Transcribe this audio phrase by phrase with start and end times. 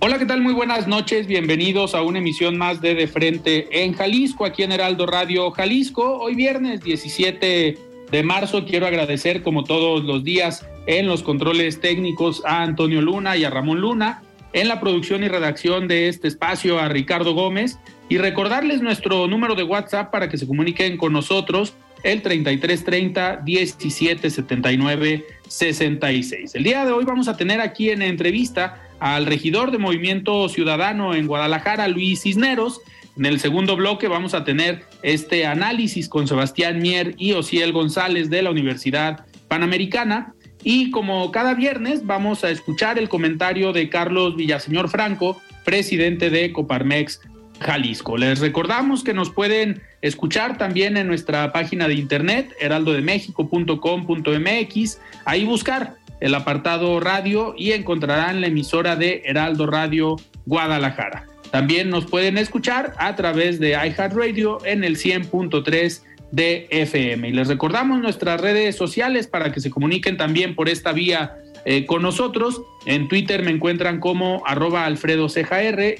[0.00, 0.42] Hola, ¿qué tal?
[0.42, 1.26] Muy buenas noches.
[1.26, 6.18] Bienvenidos a una emisión más de De Frente en Jalisco, aquí en Heraldo Radio Jalisco.
[6.18, 7.78] Hoy viernes 17
[8.10, 13.36] de marzo quiero agradecer como todos los días en los controles técnicos a Antonio Luna
[13.36, 14.22] y a Ramón Luna,
[14.52, 17.78] en la producción y redacción de este espacio a Ricardo Gómez
[18.08, 25.24] y recordarles nuestro número de WhatsApp para que se comuniquen con nosotros el 3330 1779
[25.48, 26.54] 66.
[26.54, 31.14] El día de hoy vamos a tener aquí en entrevista al regidor de Movimiento Ciudadano
[31.14, 32.80] en Guadalajara, Luis Cisneros.
[33.16, 38.30] En el segundo bloque vamos a tener este análisis con Sebastián Mier y Ociel González
[38.30, 40.34] de la Universidad Panamericana.
[40.62, 46.52] Y como cada viernes vamos a escuchar el comentario de Carlos Villaseñor Franco, presidente de
[46.52, 47.20] Coparmex
[47.60, 48.16] Jalisco.
[48.16, 55.94] Les recordamos que nos pueden escuchar también en nuestra página de internet, heraldodemexico.com.mx, ahí buscar
[56.20, 60.16] el apartado radio y encontrarán la emisora de Heraldo Radio
[60.46, 61.26] Guadalajara.
[61.50, 66.02] También nos pueden escuchar a través de iHeartRadio en el 100.3
[66.32, 67.28] de FM.
[67.28, 71.86] Y les recordamos nuestras redes sociales para que se comuniquen también por esta vía eh,
[71.86, 72.60] con nosotros.
[72.86, 75.28] En Twitter me encuentran como arroba Alfredo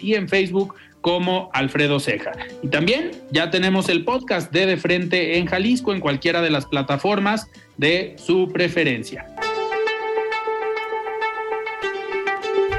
[0.01, 2.33] y en Facebook como Alfredo Ceja.
[2.63, 6.67] Y también ya tenemos el podcast de De Frente en Jalisco en cualquiera de las
[6.67, 7.47] plataformas
[7.77, 9.27] de su preferencia.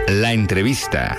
[0.07, 1.17] La entrevista.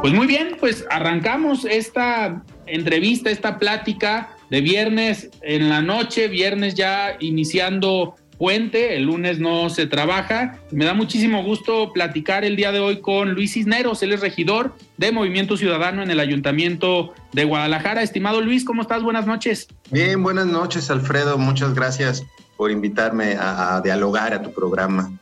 [0.00, 6.74] Pues muy bien, pues arrancamos esta entrevista, esta plática de viernes en la noche, viernes
[6.74, 10.56] ya iniciando puente, el lunes no se trabaja.
[10.70, 14.74] Me da muchísimo gusto platicar el día de hoy con Luis Cisneros, él es regidor
[14.96, 18.02] de Movimiento Ciudadano en el Ayuntamiento de Guadalajara.
[18.02, 19.02] Estimado Luis, ¿cómo estás?
[19.02, 19.68] Buenas noches.
[19.90, 21.36] Bien, buenas noches, Alfredo.
[21.36, 22.24] Muchas gracias
[22.56, 25.12] por invitarme a, dialogar a tu programa.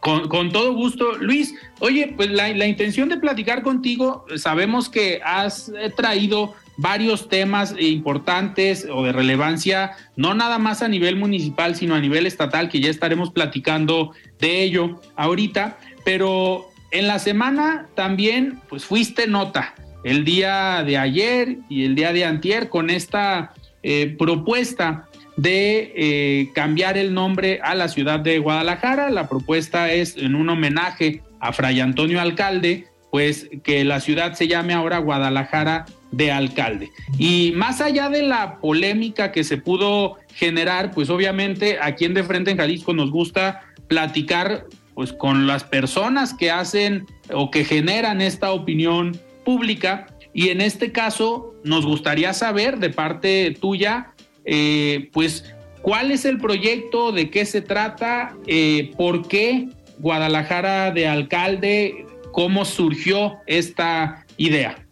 [0.00, 1.12] Con, todo gusto.
[1.18, 7.28] Luis, oye, pues la, la, intención de platicar contigo, sabemos que has eh, traído varios
[7.28, 12.68] temas importantes o de relevancia, no nada más a nivel municipal, sino a nivel estatal,
[12.68, 19.74] que ya estaremos platicando de ello ahorita, pero en la semana también, pues fuiste nota
[20.04, 26.50] el día de ayer y el día de antier con esta eh, propuesta de eh,
[26.54, 29.10] cambiar el nombre a la ciudad de Guadalajara.
[29.10, 34.46] La propuesta es en un homenaje a Fray Antonio Alcalde, pues que la ciudad se
[34.46, 36.90] llame ahora Guadalajara de alcalde.
[37.18, 42.22] Y más allá de la polémica que se pudo generar, pues obviamente aquí en De
[42.22, 48.20] Frente en Jalisco nos gusta platicar pues con las personas que hacen o que generan
[48.20, 54.12] esta opinión pública y en este caso nos gustaría saber de parte tuya
[54.44, 59.68] eh, pues cuál es el proyecto, de qué se trata, eh, por qué
[59.98, 64.83] Guadalajara de alcalde, cómo surgió esta idea.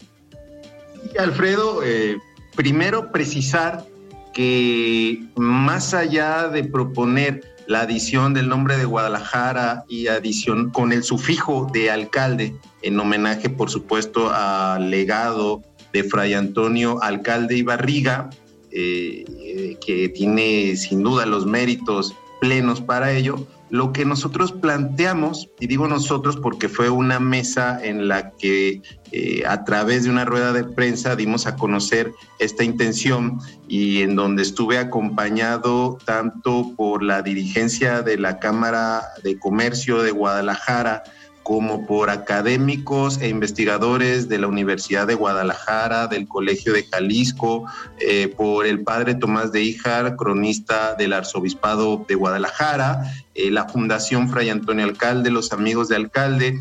[1.19, 2.19] Alfredo, eh,
[2.55, 3.85] primero precisar
[4.33, 11.05] que más allá de proponer la adición del nombre de Guadalajara y adición con el
[11.05, 15.63] sufijo de alcalde, en homenaje, por supuesto, al legado
[15.93, 18.31] de Fray Antonio Alcalde y Barriga,
[18.71, 25.67] eh, que tiene sin duda los méritos plenos para ello, lo que nosotros planteamos, y
[25.67, 28.83] digo nosotros porque fue una mesa en la que
[29.13, 33.39] eh, a través de una rueda de prensa dimos a conocer esta intención
[33.69, 40.11] y en donde estuve acompañado tanto por la dirigencia de la Cámara de Comercio de
[40.11, 41.05] Guadalajara,
[41.43, 47.65] como por académicos e investigadores de la Universidad de Guadalajara, del Colegio de Jalisco,
[47.99, 54.29] eh, por el padre Tomás de Híjar, cronista del Arzobispado de Guadalajara, eh, la Fundación
[54.29, 56.59] Fray Antonio Alcalde, los amigos de Alcalde.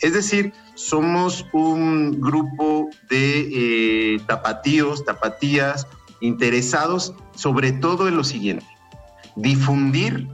[0.00, 5.86] Es decir, somos un grupo de eh, tapatíos, tapatías,
[6.20, 8.66] interesados sobre todo en lo siguiente,
[9.36, 10.26] difundir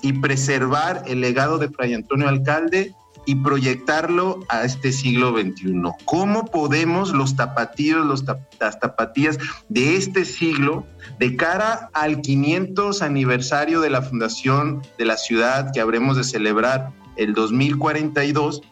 [0.00, 2.94] y preservar el legado de Fray Antonio Alcalde
[3.26, 5.82] y proyectarlo a este siglo XXI.
[6.04, 8.24] ¿Cómo podemos los tapatíos,
[8.60, 9.38] las tapatías
[9.68, 10.86] de este siglo,
[11.18, 16.92] de cara al 500 aniversario de la fundación de la ciudad que habremos de celebrar
[17.16, 18.62] el 2042,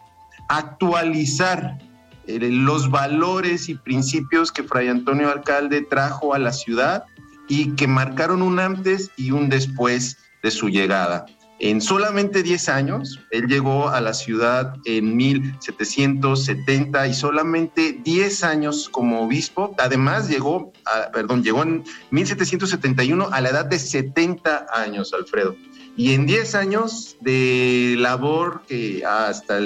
[0.48, 1.78] actualizar
[2.26, 7.04] eh, los valores y principios que Fray Antonio Alcalde trajo a la ciudad
[7.48, 11.26] y que marcaron un antes y un después de su llegada.
[11.62, 18.88] En solamente 10 años, él llegó a la ciudad en 1770 y solamente 10 años
[18.88, 19.74] como obispo.
[19.78, 20.72] Además, llegó,
[21.12, 25.54] perdón, llegó en 1771 a la edad de 70 años, Alfredo.
[25.98, 29.60] Y en 10 años de labor que hasta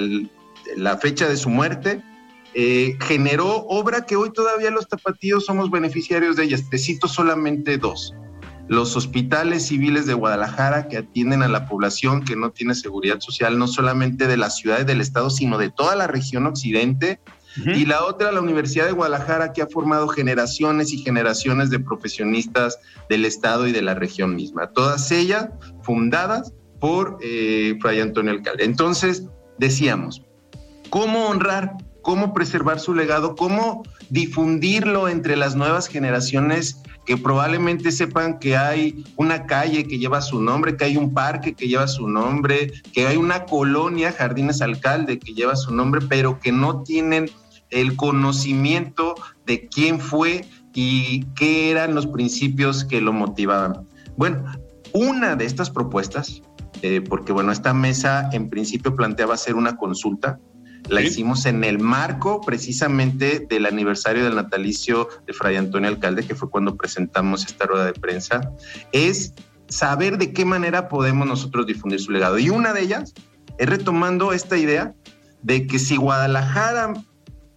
[0.76, 2.02] la fecha de su muerte,
[2.54, 6.68] eh, generó obra que hoy todavía los tapatíos somos beneficiarios de ellas.
[6.68, 8.12] Te cito solamente dos
[8.68, 13.58] los hospitales civiles de Guadalajara que atienden a la población que no tiene seguridad social,
[13.58, 17.20] no solamente de la ciudad y del estado, sino de toda la región occidente.
[17.56, 22.80] Y la otra, la Universidad de Guadalajara, que ha formado generaciones y generaciones de profesionistas
[23.08, 25.50] del estado y de la región misma, todas ellas
[25.82, 28.64] fundadas por eh, Fray Antonio Alcalde.
[28.64, 29.28] Entonces,
[29.58, 30.22] decíamos,
[30.90, 38.38] ¿cómo honrar, cómo preservar su legado, cómo difundirlo entre las nuevas generaciones que probablemente sepan
[38.38, 42.08] que hay una calle que lleva su nombre, que hay un parque que lleva su
[42.08, 47.30] nombre, que hay una colonia, Jardines Alcalde, que lleva su nombre, pero que no tienen
[47.70, 49.14] el conocimiento
[49.46, 53.86] de quién fue y qué eran los principios que lo motivaban.
[54.16, 54.44] Bueno,
[54.92, 56.42] una de estas propuestas,
[56.82, 60.38] eh, porque bueno, esta mesa en principio planteaba hacer una consulta,
[60.88, 66.34] la hicimos en el marco precisamente del aniversario del natalicio de Fray Antonio Alcalde, que
[66.34, 68.52] fue cuando presentamos esta rueda de prensa,
[68.92, 69.34] es
[69.68, 72.38] saber de qué manera podemos nosotros difundir su legado.
[72.38, 73.14] Y una de ellas
[73.58, 74.94] es retomando esta idea
[75.42, 76.94] de que si Guadalajara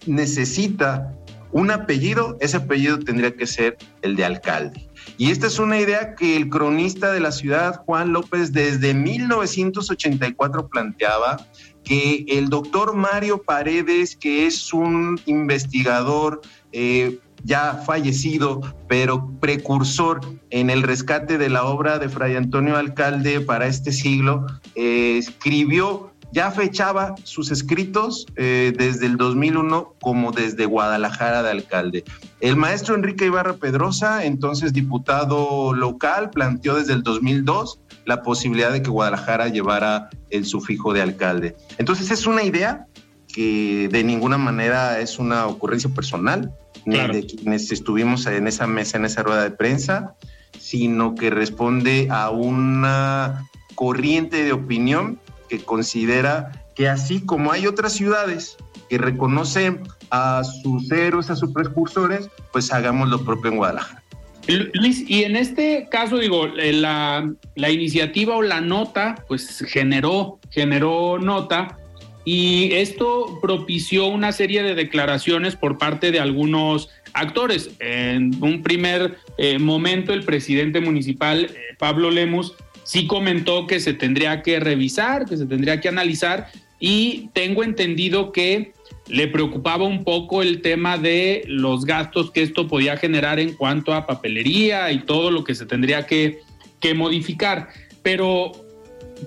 [0.05, 1.13] necesita
[1.51, 4.87] un apellido, ese apellido tendría que ser el de alcalde.
[5.17, 10.67] Y esta es una idea que el cronista de la ciudad, Juan López, desde 1984
[10.67, 11.37] planteaba
[11.87, 16.41] que el doctor Mario Paredes, que es un investigador
[16.73, 20.19] eh, ya fallecido, pero precursor
[20.49, 24.45] en el rescate de la obra de Fray Antonio Alcalde para este siglo,
[24.75, 32.03] eh, escribió ya fechaba sus escritos eh, desde el 2001 como desde Guadalajara de alcalde.
[32.41, 38.81] El maestro Enrique Ibarra Pedrosa, entonces diputado local, planteó desde el 2002 la posibilidad de
[38.81, 41.55] que Guadalajara llevara el sufijo de alcalde.
[41.77, 42.87] Entonces es una idea
[43.27, 46.51] que de ninguna manera es una ocurrencia personal,
[46.85, 50.15] ni de quienes estuvimos en esa mesa, en esa rueda de prensa,
[50.57, 53.45] sino que responde a una
[53.75, 58.55] corriente de opinión que considera que así como hay otras ciudades
[58.89, 64.01] que reconocen a sus héroes, a sus precursores, pues hagamos lo propio en Guadalajara.
[64.47, 67.33] Luis, y en este caso, digo, eh, la,
[67.69, 71.77] iniciativa o la nota, pues generó, generó nota,
[72.23, 77.71] y esto propició una serie de declaraciones por parte de algunos actores.
[77.79, 83.93] En un primer eh, momento, el presidente municipal, eh, Pablo Lemus, sí comentó que se
[83.93, 86.47] tendría que revisar, que se tendría que analizar
[86.79, 88.73] y tengo entendido que
[89.09, 93.93] le preocupaba un poco el tema de los gastos que esto podía generar en cuanto
[93.93, 96.39] a papelería y todo lo que se tendría que,
[96.79, 97.69] que modificar.
[98.03, 98.51] Pero,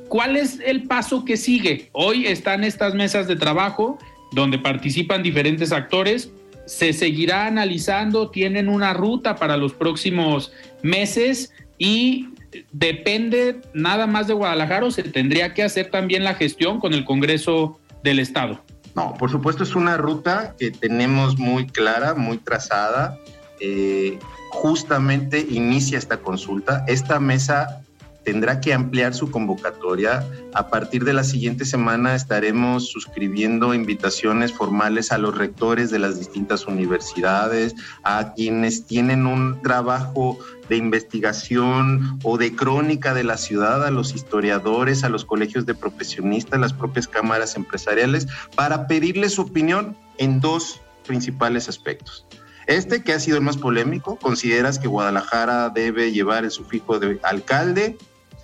[0.08, 1.88] ¿cuál es el paso que sigue?
[1.92, 3.98] Hoy están estas mesas de trabajo
[4.32, 6.30] donde participan diferentes actores.
[6.66, 12.28] Se seguirá analizando, tienen una ruta para los próximos meses y
[12.72, 17.04] depende nada más de Guadalajara o se tendría que hacer también la gestión con el
[17.04, 18.62] Congreso del Estado?
[18.94, 23.18] No, por supuesto es una ruta que tenemos muy clara, muy trazada.
[23.60, 24.18] Eh,
[24.50, 26.84] justamente inicia esta consulta.
[26.88, 27.82] Esta mesa
[28.30, 30.24] tendrá que ampliar su convocatoria.
[30.54, 36.16] A partir de la siguiente semana estaremos suscribiendo invitaciones formales a los rectores de las
[36.16, 43.84] distintas universidades, a quienes tienen un trabajo de investigación o de crónica de la ciudad,
[43.84, 49.42] a los historiadores, a los colegios de profesionistas, las propias cámaras empresariales, para pedirles su
[49.42, 52.24] opinión en dos principales aspectos.
[52.68, 57.18] Este, que ha sido el más polémico, ¿consideras que Guadalajara debe llevar el sufijo de
[57.24, 57.98] alcalde?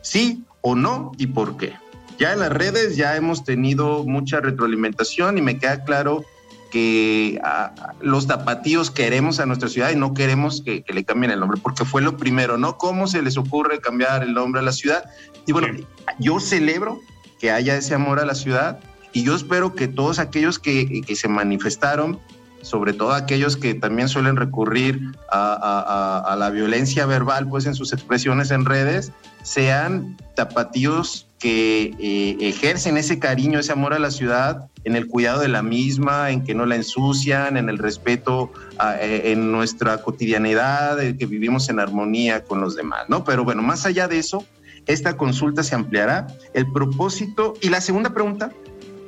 [0.07, 1.11] ¿Sí o no?
[1.19, 1.73] ¿Y por qué?
[2.17, 6.25] Ya en las redes ya hemos tenido mucha retroalimentación y me queda claro
[6.71, 11.41] que ah, los tapatíos queremos a nuestra ciudad y no queremos que, le cambien el
[11.41, 12.79] nombre, porque fue lo primero, ¿no?
[12.79, 15.11] ¿Cómo se les ocurre cambiar el nombre a la ciudad?
[15.45, 15.67] Y bueno,
[16.21, 17.01] yo celebro
[17.41, 18.79] que haya ese amor a la ciudad
[19.13, 22.21] y yo espero que todos aquellos que, que se manifestaron
[22.63, 28.51] sobre todo aquellos que también suelen recurrir a, la violencia verbal, pues en sus expresiones
[28.51, 34.97] en redes, sean tapatíos que eh, ejercen ese cariño, ese amor a la ciudad, en
[34.97, 38.53] el cuidado de la misma, en que no la ensucian, en el respeto
[39.01, 43.25] eh, en nuestra cotidianidad, en que vivimos en armonía con los demás, ¿no?
[43.25, 44.45] Pero bueno, más allá de eso,
[44.87, 46.27] esta consulta se ampliará.
[46.55, 48.53] El propósito, y la segunda pregunta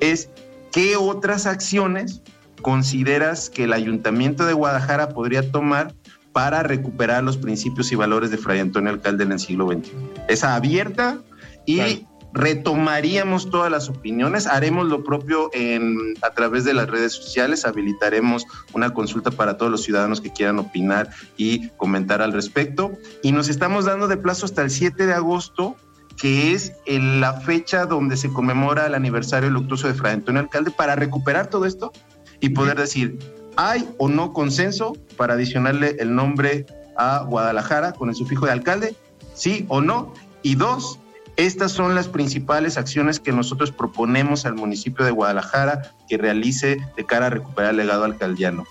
[0.01, 0.31] es,
[0.73, 2.23] ¿qué otras acciones
[2.63, 5.95] consideras que el ayuntamiento de Guadalajara podría tomar
[6.33, 9.93] para recuperar los principios y valores de Fray Antonio Alcalde en el siglo XXI?
[10.29, 11.19] Esa abierta
[11.67, 17.65] y retomaríamos todas las opiniones, haremos lo propio en, a través de las redes sociales,
[17.65, 22.93] habilitaremos una consulta para todos los ciudadanos que quieran opinar y comentar al respecto.
[23.23, 25.77] Y nos estamos dando de plazo hasta el 7 de agosto
[26.19, 30.97] que es la fecha donde se conmemora el aniversario luctuoso de Fray Antonio Alcalde, para
[30.97, 31.93] recuperar todo esto
[32.41, 33.19] y poder decir,
[33.57, 36.67] ¿hay o no consenso para adicionarle el nombre
[36.97, 38.97] a Guadalajara con el sufijo de alcalde?
[39.35, 40.15] ¿Sí o no?
[40.43, 40.99] Y dos,
[41.37, 47.05] estas son las principales acciones que nosotros proponemos al municipio de Guadalajara que realice de
[47.05, 48.65] cara a recuperar el legado alcaldiano.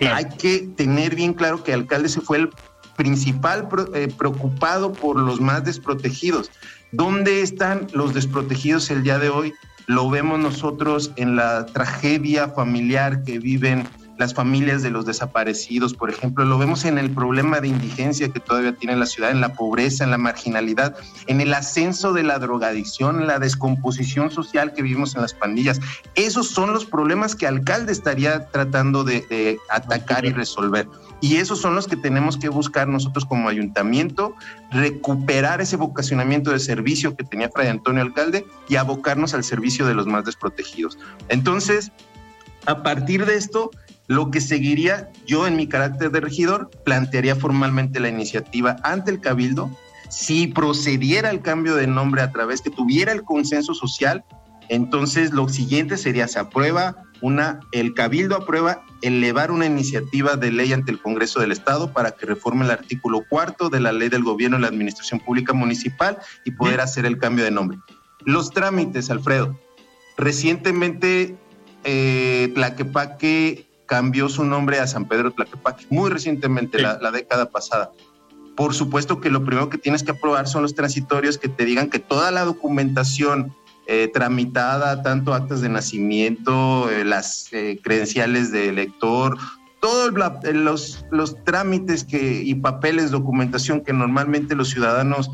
[0.00, 2.50] Hay que tener bien claro que el alcalde se fue el
[2.96, 6.50] principal eh, preocupado por los más desprotegidos.
[6.92, 9.52] ¿Dónde están los desprotegidos el día de hoy?
[9.86, 13.86] Lo vemos nosotros en la tragedia familiar que viven
[14.18, 18.40] las familias de los desaparecidos, por ejemplo, lo vemos en el problema de indigencia que
[18.40, 20.96] todavía tiene la ciudad, en la pobreza, en la marginalidad,
[21.26, 25.80] en el ascenso de la drogadicción, la descomposición social que vivimos en las pandillas.
[26.14, 30.88] Esos son los problemas que alcalde estaría tratando de, atacar y resolver.
[31.20, 34.34] Y esos son los que tenemos que buscar nosotros como ayuntamiento,
[34.70, 39.94] recuperar ese vocacionamiento de servicio que tenía Fray Antonio Alcalde y abocarnos al servicio de
[39.94, 40.98] los más desprotegidos.
[41.28, 41.90] Entonces,
[42.66, 43.70] a partir de esto,
[44.08, 49.20] lo que seguiría, yo en mi carácter de regidor, plantearía formalmente la iniciativa ante el
[49.20, 49.70] Cabildo.
[50.08, 54.24] Si procediera el cambio de nombre a través que tuviera el consenso social,
[54.68, 60.72] entonces lo siguiente sería, se aprueba una, el Cabildo aprueba elevar una iniciativa de ley
[60.72, 64.22] ante el Congreso del Estado para que reforme el artículo cuarto de la ley del
[64.22, 67.78] gobierno y la administración pública municipal y poder hacer el cambio de nombre.
[68.24, 69.58] Los trámites, Alfredo.
[70.16, 71.36] Recientemente,
[71.86, 77.92] eh, Tlaquepaque cambió su nombre a San Pedro Tlaquepaque, muy recientemente, la, la década pasada.
[78.56, 81.88] Por supuesto que lo primero que tienes que aprobar son los transitorios que te digan
[81.88, 83.54] que toda la documentación
[83.88, 89.38] eh, tramitada, tanto actas de nacimiento, eh, las eh, credenciales de elector,
[89.80, 90.12] todos
[90.42, 95.30] los, los trámites que, y papeles, documentación que normalmente los ciudadanos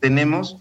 [0.00, 0.58] tenemos,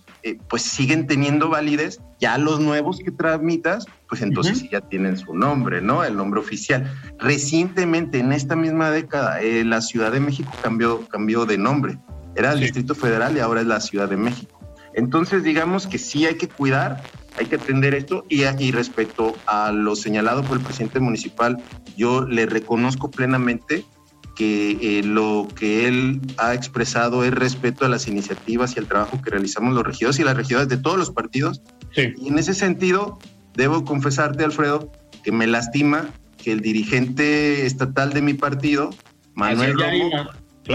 [0.47, 1.99] pues siguen teniendo validez.
[2.19, 6.03] Ya los nuevos que tramitas, pues entonces ya tienen su nombre, ¿no?
[6.03, 6.91] El nombre oficial.
[7.19, 11.97] Recientemente, en esta misma década, la Ciudad de México cambió, cambió de nombre.
[12.35, 14.59] Era el Distrito Federal y ahora es la Ciudad de México.
[14.93, 17.01] Entonces, digamos que sí hay que cuidar
[17.37, 21.57] hay que atender esto y, y respecto a lo señalado por el presidente municipal,
[21.97, 23.85] yo le reconozco plenamente
[24.35, 29.21] que eh, lo que él ha expresado es respeto a las iniciativas y al trabajo
[29.21, 31.61] que realizamos los regidores y las regidoras de todos los partidos.
[31.95, 33.19] Y en ese sentido,
[33.53, 34.91] debo confesarte, Alfredo,
[35.23, 38.89] que me lastima que el dirigente estatal de mi partido,
[39.35, 40.29] Manuel Romo,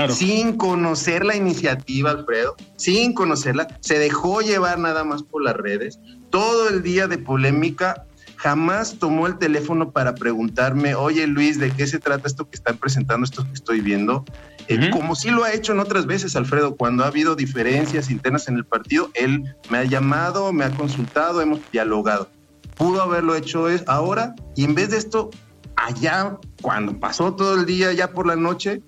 [0.08, 5.98] sin conocer la iniciativa, Alfredo, sin conocerla, se dejó llevar nada más por las redes,
[6.30, 8.06] todo el día de polémica,
[8.38, 12.78] jamás tomó el teléfono para preguntarme, oye Luis, ¿de qué se trata esto que están
[12.78, 14.24] presentando, esto que estoy viendo?
[14.68, 18.46] Eh, como sí lo ha hecho en otras veces, Alfredo, cuando ha habido diferencias internas
[18.46, 22.30] en el partido, él me ha llamado, me ha consultado, hemos dialogado.
[22.76, 25.30] Pudo haberlo hecho ahora y en vez de esto,
[25.74, 28.82] allá, cuando pasó todo el día, ya por la noche,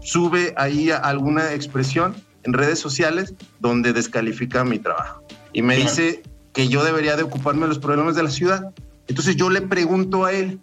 [0.00, 2.14] sube ahí alguna expresión
[2.44, 5.22] en redes sociales donde descalifica mi trabajo.
[5.52, 6.22] Y me dice
[6.58, 8.74] que yo debería de ocuparme de los problemas de la ciudad.
[9.06, 10.58] Entonces yo le pregunto a él,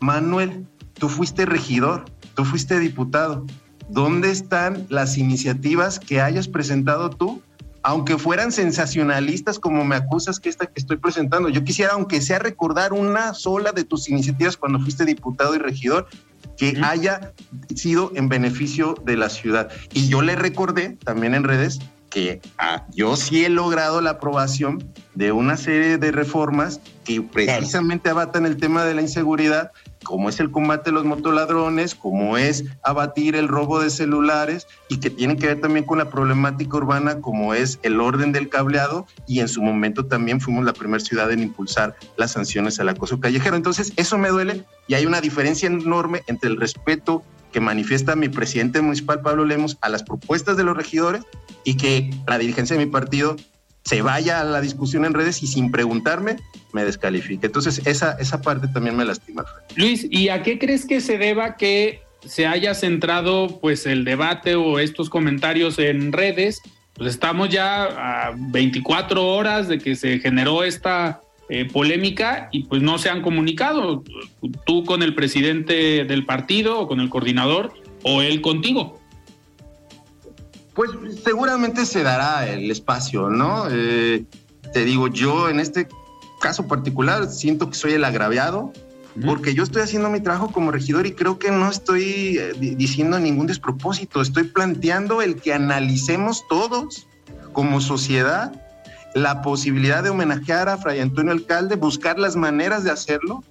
[0.00, 3.46] Manuel, tú fuiste regidor, tú fuiste diputado,
[3.88, 7.40] ¿dónde están las iniciativas que hayas presentado tú?
[7.84, 12.40] Aunque fueran sensacionalistas como me acusas que esta que estoy presentando, yo quisiera, aunque sea
[12.40, 16.08] recordar una sola de tus iniciativas cuando fuiste diputado y regidor,
[16.56, 17.32] que haya
[17.76, 19.70] sido en beneficio de la ciudad.
[19.92, 21.78] Y yo le recordé también en redes
[22.10, 28.10] que ah, yo sí he logrado la aprobación de una serie de reformas que precisamente
[28.10, 29.72] abatan el tema de la inseguridad,
[30.04, 34.98] como es el combate a los motoladrones, como es abatir el robo de celulares y
[34.98, 39.06] que tienen que ver también con la problemática urbana, como es el orden del cableado
[39.26, 43.20] y en su momento también fuimos la primera ciudad en impulsar las sanciones al acoso
[43.20, 43.56] callejero.
[43.56, 48.28] Entonces, eso me duele y hay una diferencia enorme entre el respeto que manifiesta mi
[48.28, 51.22] presidente municipal Pablo Lemos a las propuestas de los regidores
[51.64, 53.36] y que la dirigencia de mi partido
[53.84, 56.36] se vaya a la discusión en redes y sin preguntarme
[56.72, 57.46] me descalifique.
[57.46, 59.44] Entonces, esa, esa parte también me lastima.
[59.76, 64.54] Luis, ¿y a qué crees que se deba que se haya centrado pues el debate
[64.54, 66.60] o estos comentarios en redes?
[66.94, 72.82] Pues estamos ya a 24 horas de que se generó esta eh, polémica y pues
[72.82, 74.04] no se han comunicado.
[74.66, 77.72] Tú con el presidente del partido o con el coordinador
[78.04, 78.99] o él contigo.
[80.74, 80.90] Pues
[81.24, 83.66] seguramente se dará el espacio, ¿no?
[83.70, 84.24] Eh,
[84.72, 85.88] te digo, yo en este
[86.40, 88.72] caso particular siento que soy el agraviado,
[89.26, 93.18] porque yo estoy haciendo mi trabajo como regidor y creo que no estoy eh, diciendo
[93.18, 97.06] ningún despropósito, estoy planteando el que analicemos todos
[97.52, 98.52] como sociedad
[99.14, 103.42] la posibilidad de homenajear a Fray Antonio Alcalde, buscar las maneras de hacerlo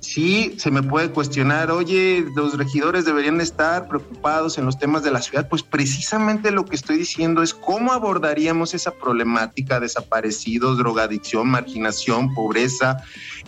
[0.00, 5.10] sí se me puede cuestionar, oye, los regidores deberían estar preocupados en los temas de
[5.10, 11.48] la ciudad, pues precisamente lo que estoy diciendo es cómo abordaríamos esa problemática, desaparecidos, drogadicción,
[11.48, 12.98] marginación, pobreza,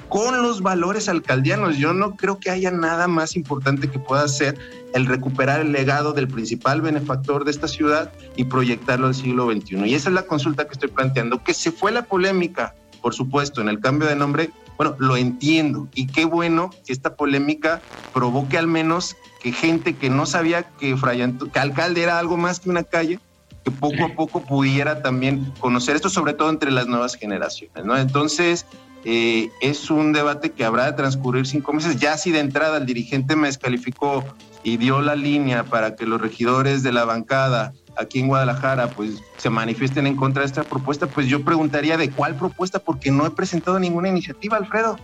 [0.09, 1.78] con los valores alcaldianos.
[1.78, 4.59] Yo no creo que haya nada más importante que pueda hacer
[4.92, 9.86] el recuperar el legado del principal benefactor de esta ciudad y proyectarlo al siglo XXI.
[9.86, 13.60] Y esa es la consulta que estoy planteando, que se fue la polémica, por supuesto,
[13.60, 17.82] en el cambio de nombre, bueno, lo entiendo y qué bueno que esta polémica
[18.14, 21.21] provoque al menos que gente que no sabía que, Fray
[21.52, 23.19] que alcalde era algo más que una calle,
[23.62, 27.95] que poco a poco pudiera también conocer esto, sobre todo entre las nuevas generaciones, ¿no?
[27.95, 28.64] Entonces,
[29.04, 31.97] eh, es un debate que habrá de transcurrir cinco meses.
[31.99, 34.25] Ya si de entrada el dirigente me descalificó
[34.62, 39.23] y dio la línea para que los regidores de la bancada aquí en Guadalajara pues
[39.36, 43.26] se manifiesten en contra de esta propuesta, pues yo preguntaría de cuál propuesta, porque no
[43.26, 44.96] he presentado ninguna iniciativa, Alfredo.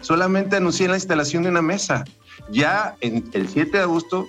[0.00, 2.04] Solamente anuncié la instalación de una mesa.
[2.50, 4.26] Ya en el 7 de agosto,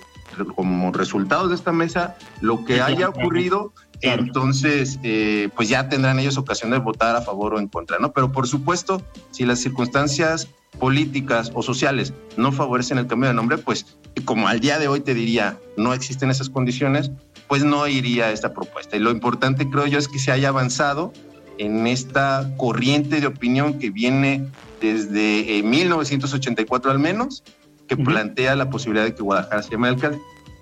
[0.54, 6.36] como resultado de esta mesa, lo que haya ocurrido, entonces eh, pues ya tendrán ellos
[6.36, 8.12] ocasión de votar a favor o en contra, ¿no?
[8.12, 13.58] Pero por supuesto, si las circunstancias políticas o sociales no favorecen el cambio de nombre,
[13.58, 17.10] pues como al día de hoy te diría, no existen esas condiciones,
[17.48, 18.96] pues no iría a esta propuesta.
[18.96, 21.12] Y lo importante creo yo es que se haya avanzado
[21.58, 24.46] en esta corriente de opinión que viene
[24.80, 27.42] desde 1984 eh, al menos,
[27.86, 30.20] que plantea la posibilidad de que Guadalajara se llame alcalde.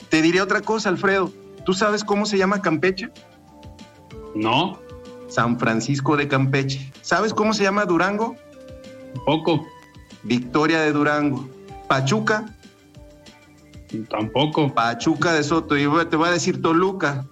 [0.08, 1.32] Te diré otra cosa, Alfredo.
[1.64, 3.10] ¿Tú sabes cómo se llama Campeche?
[4.34, 4.78] No.
[5.28, 6.92] San Francisco de Campeche.
[7.02, 8.36] ¿Sabes cómo se llama Durango?
[9.24, 9.66] Poco.
[10.24, 11.48] Victoria de Durango.
[11.88, 12.52] Pachuca.
[14.08, 14.72] Tampoco.
[14.72, 15.76] Pachuca de Soto.
[15.76, 17.26] Y te voy a decir Toluca.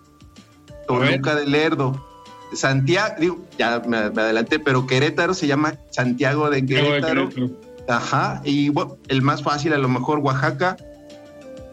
[0.87, 2.05] Toluca de Lerdo.
[2.53, 7.29] Santiago, digo, ya me, adelanté, pero Querétaro se llama Santiago de Querétaro.
[7.89, 8.41] Ajá.
[8.45, 10.77] Y bueno, el más fácil, a lo mejor Oaxaca.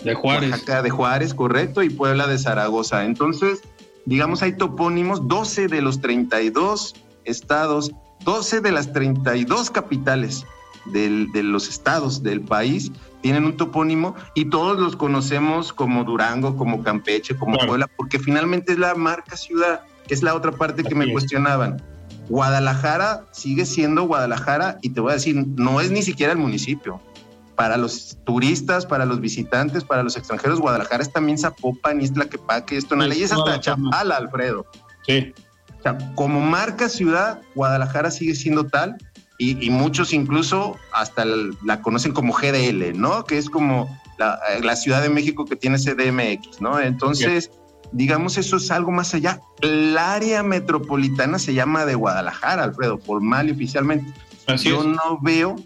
[0.03, 0.51] De Juárez.
[0.51, 1.81] Oaxaca de Juárez, correcto.
[1.81, 3.05] Y Puebla de Zaragoza.
[3.05, 3.61] Entonces,
[4.05, 7.91] digamos, hay topónimos, 12 de los 32 estados,
[8.23, 10.45] 12 de las 32 capitales
[10.85, 16.83] de los estados del país tienen un topónimo y todos los conocemos como Durango, como
[16.83, 20.93] Campeche, como Puebla, porque finalmente es la marca ciudad, que es la otra parte que
[20.93, 21.81] me cuestionaban.
[22.29, 27.01] Guadalajara sigue siendo Guadalajara y te voy a decir, no es ni siquiera el municipio.
[27.55, 32.13] Para los turistas, para los visitantes, para los extranjeros, Guadalajara es también Zapopan, y es
[32.13, 34.65] Tlaquepaque, esto, no, ley es hasta Chapala, Alfredo.
[35.05, 35.33] Sí.
[35.79, 38.97] O sea, como marca ciudad, Guadalajara sigue siendo tal
[39.37, 43.25] y, muchos incluso hasta la, conocen como GDL, ¿no?
[43.25, 46.79] Que es como la, Ciudad de México que tiene CDMX, ¿no?
[46.79, 47.51] Entonces,
[47.91, 49.41] digamos, eso es algo más allá.
[49.61, 54.13] El área metropolitana se llama de Guadalajara, Alfredo, formal y oficialmente.
[54.57, 55.57] Yo no veo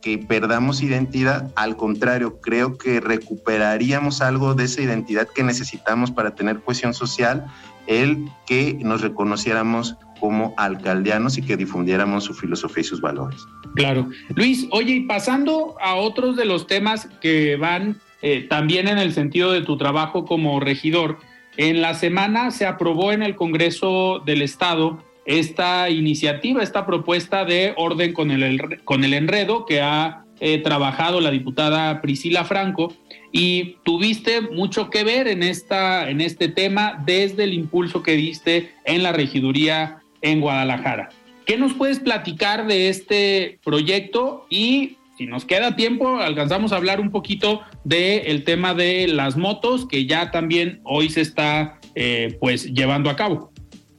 [0.00, 6.34] que perdamos identidad, al contrario, creo que recuperaríamos algo de esa identidad que necesitamos para
[6.34, 7.46] tener cohesión social
[7.86, 13.46] el que nos reconociéramos como alcaldianos y que difundiéramos su filosofía y sus valores.
[13.74, 14.08] Claro.
[14.34, 19.12] Luis, oye, y pasando a otros de los temas que van eh, también en el
[19.12, 21.18] sentido de tu trabajo como regidor,
[21.56, 27.74] en la semana se aprobó en el Congreso del Estado esta iniciativa, esta propuesta de
[27.76, 32.94] orden con el, con el enredo que ha eh, trabajado la diputada Priscila Franco
[33.30, 38.72] y tuviste mucho que ver en, esta, en este tema desde el impulso que diste
[38.84, 41.10] en la regiduría en Guadalajara.
[41.46, 44.46] ¿Qué nos puedes platicar de este proyecto?
[44.50, 49.86] Y si nos queda tiempo, alcanzamos a hablar un poquito del tema de las motos,
[49.86, 53.52] que ya también hoy se está eh, pues llevando a cabo.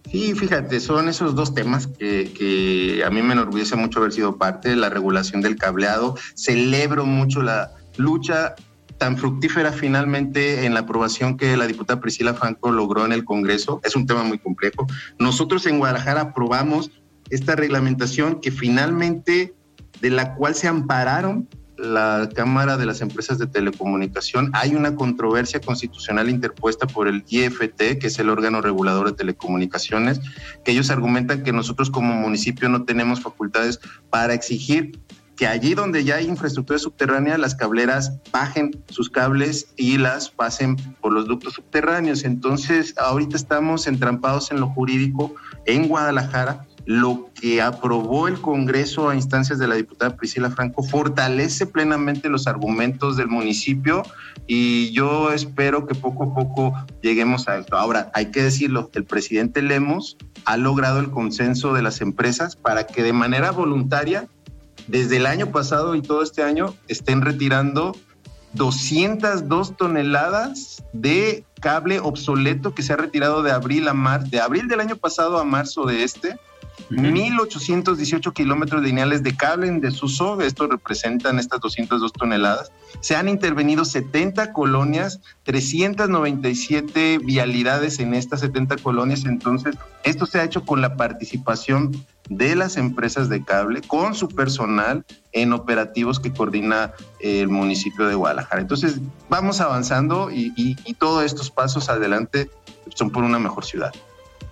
[0.10, 4.38] Sí, fíjate, son esos dos temas que, que, a mí me enorgullece mucho haber sido
[4.38, 6.18] parte de la regulación del cableado.
[6.36, 8.56] Celebro mucho la lucha
[9.02, 13.82] tan fructífera finalmente en la aprobación que la diputada Priscila Franco logró en el Congreso.
[13.84, 14.86] Es un tema muy complejo.
[15.18, 16.92] Nosotros en Guadalajara aprobamos
[17.32, 19.56] esta reglamentación que finalmente,
[20.02, 25.60] de la cual se ampararon la Cámara de las Empresas de Telecomunicación, hay una controversia
[25.60, 30.22] constitucional interpuesta por el IFT, que es el órgano regulador de telecomunicaciones,
[30.64, 33.80] que ellos argumentan que nosotros como municipio no tenemos facultades
[34.12, 35.00] para exigir
[35.36, 40.76] que allí donde ya hay infraestructura subterránea, las cableras bajen sus cables y las pasen
[41.02, 42.24] por los ductos subterráneos.
[42.24, 45.34] Entonces, ahorita estamos entrampados en lo jurídico
[45.65, 46.65] en Guadalajara.
[46.86, 52.48] Lo que aprobó el Congreso a instancias de la diputada Priscila Franco fortalece plenamente los
[52.48, 54.04] argumentos del municipio
[54.48, 57.78] y yo espero que poco a poco lleguemos a esto.
[57.78, 62.88] Ahora, hay que decirlo, el presidente Lemos ha logrado el consenso de las empresas para
[62.88, 64.28] que de manera voluntaria
[64.91, 67.95] desde el año pasado y todo este año estén retirando
[68.54, 74.67] 202 toneladas de cable obsoleto que se ha retirado de abril a marzo, de abril
[74.67, 76.38] del año pasado a marzo de este,
[76.89, 82.72] 1.818 kilómetros lineales de cable en desuso, esto representan estas 202 toneladas.
[83.00, 90.44] Se han intervenido 70 colonias, 397 vialidades en estas 70 colonias, entonces esto se ha
[90.44, 91.91] hecho con la participación
[92.30, 98.15] de las empresas de cable con su personal en operativos que coordina el municipio de
[98.15, 98.62] Guadalajara.
[98.62, 102.50] Entonces, vamos avanzando y, todos estos pasos adelante
[102.96, 103.91] son por una mejor ciudad.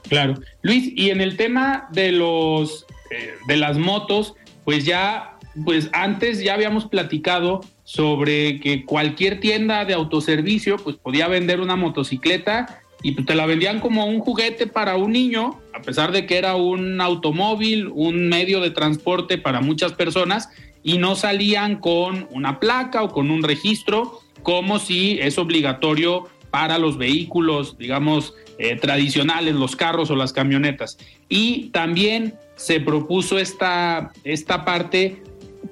[0.08, 0.36] Claro.
[0.62, 6.44] Luis, y en el tema de los eh, de las motos, pues ya, pues antes
[6.44, 13.14] ya habíamos platicado sobre que cualquier tienda de autoservicio pues podía vender una motocicleta y
[13.14, 16.56] pues te la vendían como un juguete para un niño, a pesar de que era
[16.56, 20.50] un automóvil, un medio de transporte para muchas personas,
[20.84, 26.78] y no salían con una placa o con un registro, como si es obligatorio para
[26.78, 30.98] los vehículos, digamos, eh, tradicionales, los carros o las camionetas.
[31.28, 35.22] Y también se propuso esta, esta parte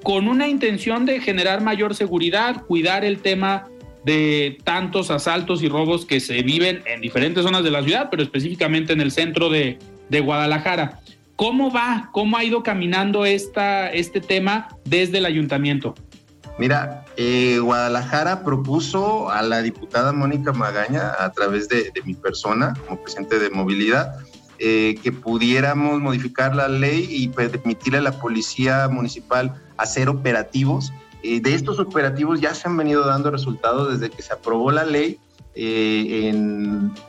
[0.02, 3.68] con una intención de generar mayor seguridad, cuidar el tema
[4.04, 8.22] de tantos asaltos y robos que se viven en diferentes zonas de la ciudad, pero
[8.22, 9.78] específicamente en el centro de,
[10.10, 11.00] Guadalajara.
[11.36, 12.08] ¿Cómo va?
[12.12, 15.94] ¿Cómo ha ido caminando esta, este tema desde el ayuntamiento?
[16.58, 23.00] Mira, eh, Guadalajara propuso a la diputada Mónica Magaña, a través de, mi persona como
[23.00, 24.16] presidente de movilidad,
[24.58, 30.92] eh, que pudiéramos modificar la ley y permitirle a la policía municipal hacer operativos
[31.22, 34.84] eh, de estos operativos ya se han venido dando resultados desde que se aprobó la
[34.84, 35.18] ley.
[35.60, 36.32] Eh,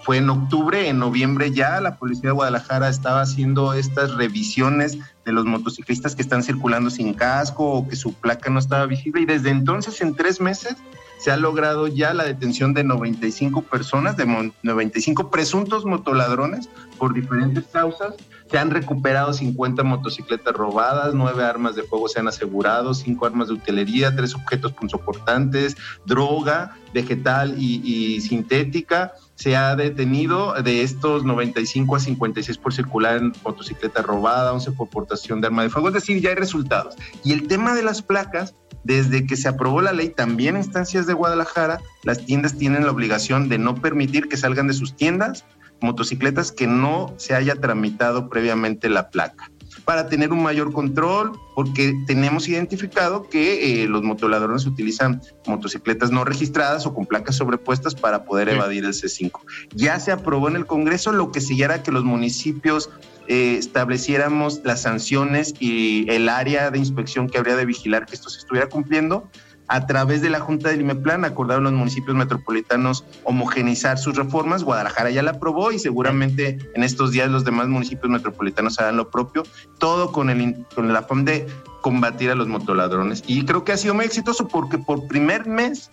[0.01, 5.31] fue en octubre, en noviembre ya la Policía de Guadalajara estaba haciendo estas revisiones de
[5.31, 9.25] los motociclistas que están circulando sin casco o que su placa no estaba visible y
[9.25, 10.77] desde entonces en tres meses
[11.19, 17.65] se ha logrado ya la detención de 95 personas, de 95 presuntos motoladrones por diferentes
[17.71, 18.15] causas.
[18.51, 23.47] Se han recuperado 50 motocicletas robadas, 9 armas de fuego se han asegurado, 5 armas
[23.47, 29.13] de utilería, 3 objetos punzocortantes, droga vegetal y, sintética.
[29.35, 34.89] Se ha detenido de estos 95 a 56 por circular en motocicleta robada, 11 por
[34.89, 35.87] portación de arma de fuego.
[35.87, 36.95] Es decir, ya hay resultados.
[37.23, 41.05] Y el tema de las placas desde que se aprobó la ley, también en instancias
[41.05, 45.45] de Guadalajara, las tiendas tienen la obligación de no permitir que salgan de sus tiendas
[45.81, 49.51] motocicletas que no se haya tramitado previamente la placa
[49.85, 56.23] para tener un mayor control, porque tenemos identificado que eh, los motoladrones utilizan motocicletas no
[56.23, 59.31] registradas o con placas sobrepuestas para poder evadir el C5.
[59.73, 62.89] Ya se aprobó en el Congreso, lo que siguiera que los municipios
[63.27, 68.29] eh, estableciéramos las sanciones y el área de inspección que habría de vigilar que esto
[68.29, 69.27] se estuviera cumpliendo
[69.69, 74.63] a través de la Junta del IMEPLAN acordaron los municipios metropolitanos homogenizar sus reformas.
[74.63, 79.09] Guadalajara ya la aprobó y seguramente en estos días los demás municipios metropolitanos harán lo
[79.09, 79.43] propio,
[79.77, 81.47] todo con el, con el afán de
[81.81, 83.23] combatir a los motoladrones.
[83.27, 85.91] Y creo que ha sido muy exitoso porque por primer mes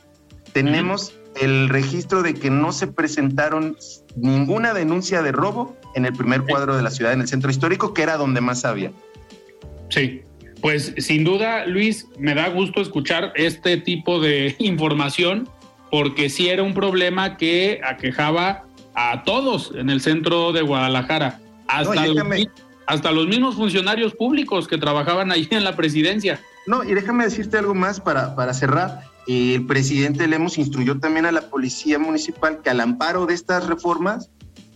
[0.54, 3.76] tenemos el registro de que no se presentaron
[4.16, 7.92] ninguna denuncia de robo en el primer cuadro de la ciudad, en el centro histórico,
[7.92, 8.90] que era donde más había.
[9.90, 10.22] Sí,
[10.60, 15.48] pues sin duda, Luis, me da gusto escuchar este tipo de información
[15.90, 18.64] porque sí era un problema que aquejaba
[18.94, 22.18] a todos en el centro de Guadalajara, hasta, los,
[22.86, 26.40] hasta los mismos funcionarios públicos que trabajaban allí en la presidencia.
[26.66, 29.02] No, y déjame decirte algo más para, para cerrar.
[29.26, 34.30] El presidente Lemos instruyó también a la policía municipal que al amparo de estas reformas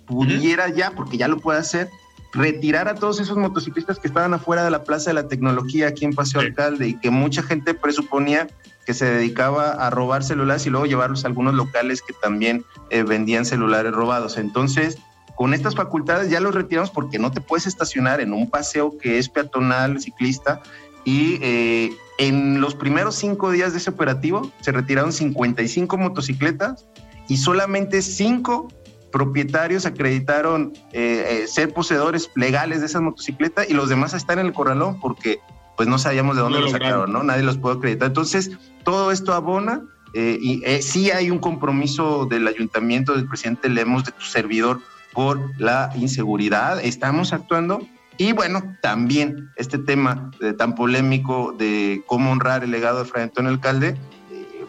[0.06, 1.88] pudiera ya, porque ya lo puede hacer,
[2.32, 6.04] retirar a todos esos motociclistas que estaban afuera de la Plaza de la Tecnología aquí
[6.04, 8.48] en Paseo Alcalde y que mucha gente presuponía
[8.86, 13.02] que se dedicaba a robar celulares y luego llevarlos a algunos locales que también eh,
[13.02, 14.36] vendían celulares robados.
[14.36, 14.98] Entonces,
[15.36, 19.18] con estas facultades ya los retiramos porque no te puedes estacionar en un paseo que
[19.18, 20.62] es peatonal, ciclista,
[21.04, 26.86] y eh, en los primeros cinco días de ese operativo se retiraron 55 motocicletas
[27.28, 28.68] y solamente cinco
[29.10, 34.46] propietarios acreditaron eh, eh, ser poseedores legales de esas motocicletas y los demás están en
[34.46, 35.40] el corralón porque
[35.76, 37.22] pues no sabíamos de dónde los sacaron, ¿no?
[37.22, 38.08] Nadie los puede acreditar.
[38.08, 38.50] Entonces,
[38.84, 44.12] todo esto abona eh, y sí hay un compromiso del ayuntamiento, del presidente Lemos, de
[44.12, 44.80] tu servidor
[45.12, 46.84] por la inseguridad.
[46.84, 47.80] Estamos actuando
[48.18, 53.50] y bueno, también este tema tan polémico de cómo honrar el legado de Fray Antonio
[53.50, 53.96] Alcalde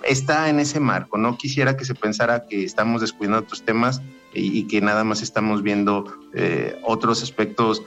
[0.04, 1.18] está en ese marco.
[1.18, 4.02] No quisiera que se pensara que estamos descuidando otros temas
[4.34, 7.82] y, que nada más estamos viendo eh, otros aspectos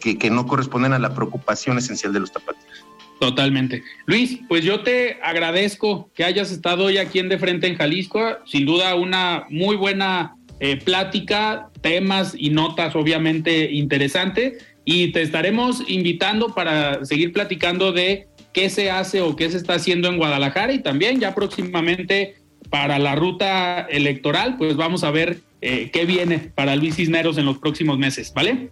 [0.00, 2.84] que, que, no corresponden a la preocupación esencial de los tapatíos.
[3.18, 3.82] Totalmente.
[4.06, 8.38] Luis, pues yo te agradezco que hayas estado hoy aquí en De Frente en Jalisco.
[8.46, 14.58] Sin duda una muy buena eh, plática, temas y notas obviamente interesante.
[14.84, 19.74] Y te estaremos invitando para seguir platicando de qué se hace o qué se está
[19.74, 22.36] haciendo en Guadalajara y también ya próximamente
[22.70, 27.46] para la ruta electoral, pues vamos a ver eh, qué viene para Luis Cisneros en
[27.46, 28.70] los próximos meses, ¿vale?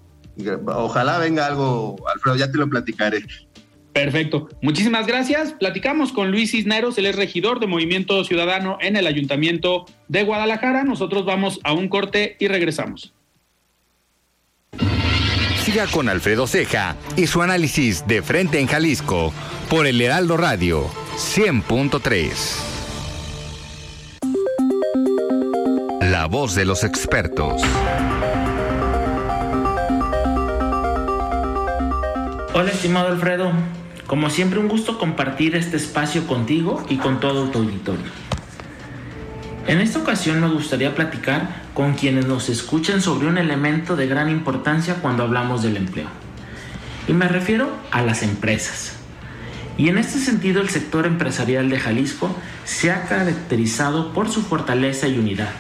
[0.66, 3.24] Ojalá venga algo, Alfredo, ya te lo platicaré.
[3.92, 4.50] Perfecto.
[4.61, 5.54] Muchísimas gracias.
[5.54, 10.85] Platicamos con Luis Cisneros, él es regidor de Movimiento Ciudadano en el Ayuntamiento de Guadalajara.
[10.85, 13.14] Nosotros vamos a un corte y regresamos.
[15.64, 19.32] Siga con Alfredo Ceja y su análisis de frente en Jalisco
[19.70, 22.75] por el Heraldo Radio 100.3.
[26.16, 27.61] La voz de los expertos.
[32.55, 33.52] Hola, estimado Alfredo.
[34.07, 38.07] Como siempre, un gusto compartir este espacio contigo y con todo tu auditorio.
[39.66, 44.31] En esta ocasión me gustaría platicar con quienes nos escuchan sobre un elemento de gran
[44.31, 46.09] importancia cuando hablamos del empleo.
[47.07, 48.94] Y me refiero a las empresas.
[49.76, 55.09] Y en este sentido el sector empresarial de Jalisco se ha caracterizado por su fortaleza
[55.09, 55.50] y unidad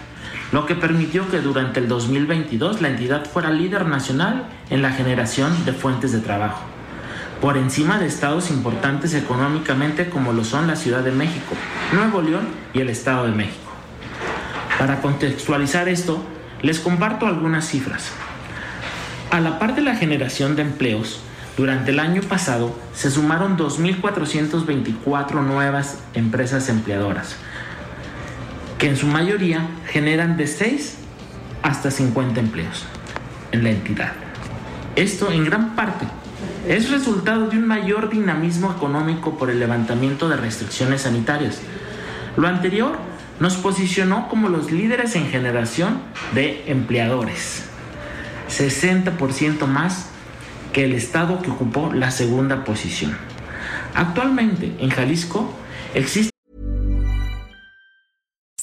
[0.52, 5.64] lo que permitió que durante el 2022 la entidad fuera líder nacional en la generación
[5.64, 6.62] de fuentes de trabajo,
[7.40, 11.54] por encima de estados importantes económicamente como lo son la Ciudad de México,
[11.92, 13.72] Nuevo León y el Estado de México.
[14.78, 16.22] Para contextualizar esto,
[16.62, 18.12] les comparto algunas cifras.
[19.30, 21.20] A la par de la generación de empleos,
[21.56, 27.36] durante el año pasado se sumaron 2.424 nuevas empresas empleadoras,
[28.78, 30.98] que en su mayoría generan de 6
[31.62, 32.84] hasta 50 empleos
[33.52, 34.12] en la entidad.
[34.96, 36.06] Esto en gran parte
[36.68, 41.60] es resultado de un mayor dinamismo económico por el levantamiento de restricciones sanitarias.
[42.36, 42.96] Lo anterior
[43.40, 46.00] nos posicionó como los líderes en generación
[46.34, 47.64] de empleadores,
[48.48, 50.10] 60% más
[50.72, 53.16] que el estado que ocupó la segunda posición.
[53.94, 55.54] Actualmente en Jalisco
[55.94, 56.35] existe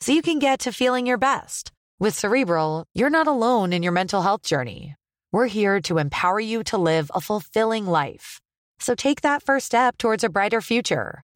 [0.00, 1.72] so you can get to feeling your best.
[1.98, 4.94] With Cerebral, you're not alone in your mental health journey.
[5.32, 8.40] We're here to empower you to live a fulfilling life.
[8.78, 11.22] So take that first step towards a brighter future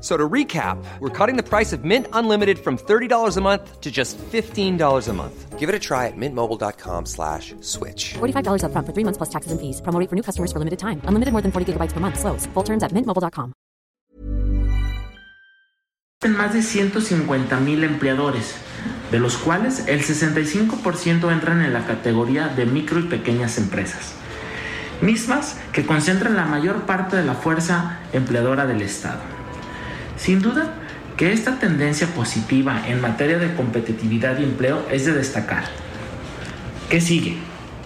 [0.00, 3.90] So to recap, we're cutting the price of Mint Unlimited from $30 a month to
[3.90, 5.58] just $15 a month.
[5.58, 8.14] Give it a try at mintmobile.com slash switch.
[8.14, 9.80] $45 up front for three months plus taxes and fees.
[9.80, 11.00] Promo rate for new customers for limited time.
[11.06, 12.20] Unlimited more than 40 gigabytes per month.
[12.20, 12.46] Slows.
[12.54, 13.52] Full terms at mintmobile.com.
[16.28, 18.56] Más de 150 mil empleadores,
[19.12, 24.12] de los cuales el 65% entran en la categoría de micro y pequeñas empresas,
[25.00, 29.35] mismas que concentran la mayor parte de la fuerza empleadora del Estado.
[30.16, 30.74] Sin duda
[31.16, 35.64] que esta tendencia positiva en materia de competitividad y empleo es de destacar.
[36.90, 37.36] ¿Qué sigue?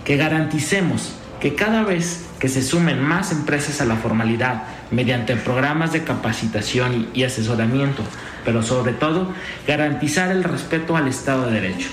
[0.04, 5.92] Que garanticemos que cada vez que se sumen más empresas a la formalidad mediante programas
[5.92, 8.02] de capacitación y asesoramiento,
[8.44, 9.32] pero sobre todo
[9.66, 11.88] garantizar el respeto al Estado de Derecho.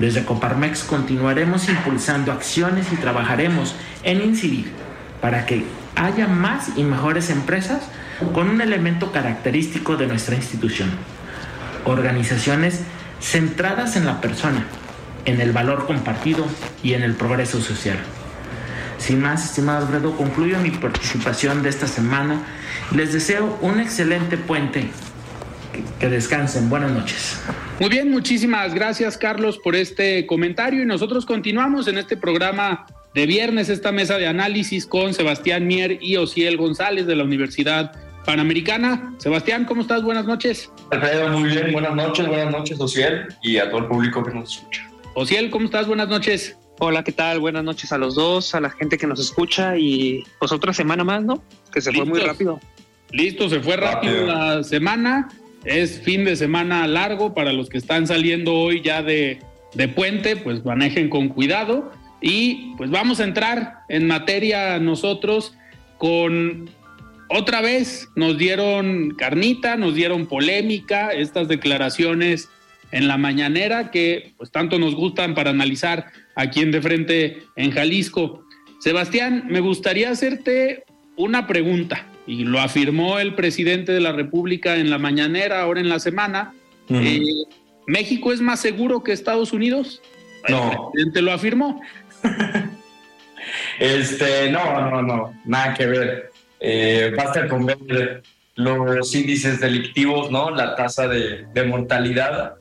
[0.00, 4.72] Desde Coparmex continuaremos impulsando acciones y trabajaremos en incidir
[5.20, 7.82] para que haya más y mejores empresas
[8.32, 10.90] con un elemento característico de nuestra institución.
[11.84, 12.82] Organizaciones
[13.20, 14.66] centradas en la persona,
[15.24, 16.46] en el valor compartido
[16.82, 17.98] y en el progreso social.
[18.98, 22.40] Sin más, estimado Alfredo, concluyo mi participación de esta semana.
[22.94, 24.90] Les deseo un excelente puente.
[25.72, 26.68] Que, que descansen.
[26.68, 27.40] Buenas noches.
[27.80, 33.26] Muy bien, muchísimas gracias Carlos por este comentario y nosotros continuamos en este programa de
[33.26, 37.92] viernes, esta mesa de análisis con Sebastián Mier y Ociel González de la Universidad
[38.24, 39.14] Panamericana.
[39.18, 40.02] Sebastián, ¿cómo estás?
[40.02, 40.70] Buenas noches.
[40.90, 41.72] Alfredo, muy bien.
[41.72, 44.88] Buenas noches, buenas noches, Ociel, y a todo el público que nos escucha.
[45.14, 45.86] Ociel, ¿cómo estás?
[45.86, 46.56] Buenas noches.
[46.78, 47.38] Hola, ¿qué tal?
[47.38, 51.04] Buenas noches a los dos, a la gente que nos escucha y pues otra semana
[51.04, 51.42] más, ¿no?
[51.72, 52.08] Que se ¿Listos?
[52.08, 52.60] fue muy rápido.
[53.10, 55.28] Listo, se fue rápido, rápido, la semana.
[55.64, 59.38] Es fin de semana largo para los que están saliendo hoy ya de,
[59.74, 61.92] de puente, pues manejen con cuidado.
[62.22, 65.54] Y pues vamos a entrar en materia nosotros
[65.98, 66.70] con
[67.28, 72.48] otra vez nos dieron carnita, nos dieron polémica, estas declaraciones
[72.92, 76.06] en la mañanera que pues tanto nos gustan para analizar
[76.36, 78.44] aquí en de frente en Jalisco.
[78.80, 80.84] Sebastián, me gustaría hacerte
[81.16, 85.88] una pregunta y lo afirmó el presidente de la República en la mañanera, ahora en
[85.88, 86.52] la semana.
[86.88, 87.04] Uh -huh.
[87.04, 87.46] eh,
[87.86, 90.02] ¿México es más seguro que Estados Unidos?
[90.48, 90.70] No.
[90.70, 91.80] El presidente lo afirmó.
[93.78, 96.30] este, no, no, no, nada que ver.
[96.60, 98.22] Eh, basta con ver
[98.54, 100.50] los índices delictivos, ¿no?
[100.50, 102.54] La tasa de, mortalidad.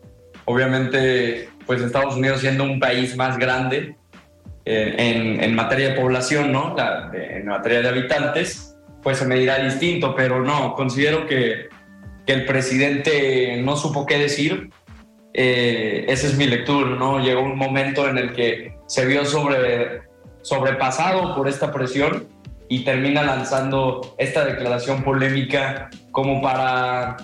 [0.46, 3.96] Obviamente, pues Estados Unidos siendo un país más grande
[4.66, 6.76] eh, en, materia de población, ¿no?
[7.14, 11.70] En materia de habitantes, pues se medirá distinto, pero no, considero que,
[12.26, 14.70] que el presidente no supo qué decir.
[15.34, 17.20] Eh, esa es mi lectura, ¿no?
[17.20, 20.02] Llegó un momento en el que se vio sobre,
[20.42, 22.28] sobrepasado por esta presión
[22.68, 27.16] y termina lanzando esta declaración polémica como para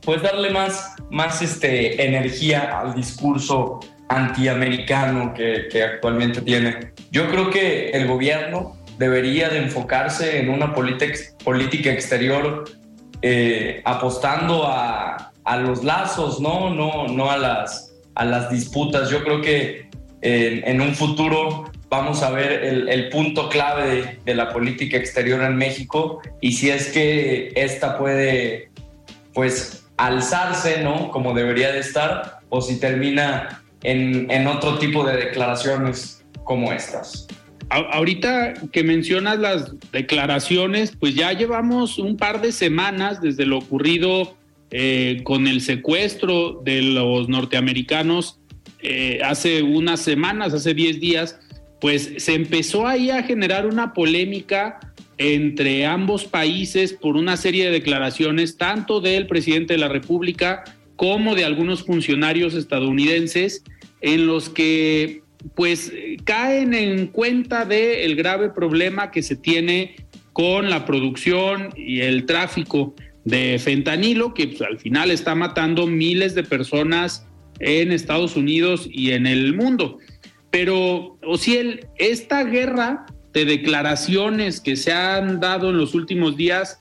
[0.00, 6.92] pues darle más, más este, energía al discurso antiamericano que, que actualmente tiene.
[7.10, 12.64] Yo creo que el gobierno debería de enfocarse en una política exterior
[13.20, 16.70] eh, apostando a, a, los lazos, ¿no?
[16.70, 19.10] No, no a, las, a las disputas.
[19.10, 19.92] Yo creo que
[20.22, 24.96] en, en un futuro vamos a ver el, el punto clave de, de, la política
[24.96, 28.70] exterior en México y si es que esta puede,
[29.34, 31.10] pues, alzarse, ¿no?
[31.10, 37.26] Como debería de estar, o si termina en, en otro tipo de declaraciones como estas.
[37.68, 44.36] Ahorita que mencionas las declaraciones, pues ya llevamos un par de semanas desde lo ocurrido
[44.70, 48.40] eh, con el secuestro de los norteamericanos
[48.82, 51.38] eh, hace unas semanas, hace 10 días,
[51.80, 54.78] pues se empezó ahí a generar una polémica
[55.18, 60.64] entre ambos países por una serie de declaraciones, tanto del presidente de la República
[60.96, 63.64] como de algunos funcionarios estadounidenses,
[64.00, 65.22] en los que
[65.54, 65.92] pues
[66.24, 69.96] caen en cuenta del el grave problema que se tiene
[70.32, 72.94] con la producción y el tráfico
[73.24, 77.26] de fentanilo, que pues, al final está matando miles de personas
[77.62, 79.98] en Estados Unidos y en el mundo.
[80.50, 86.78] Pero, Ociel, esta guerra de declaraciones que se han dado en los últimos días,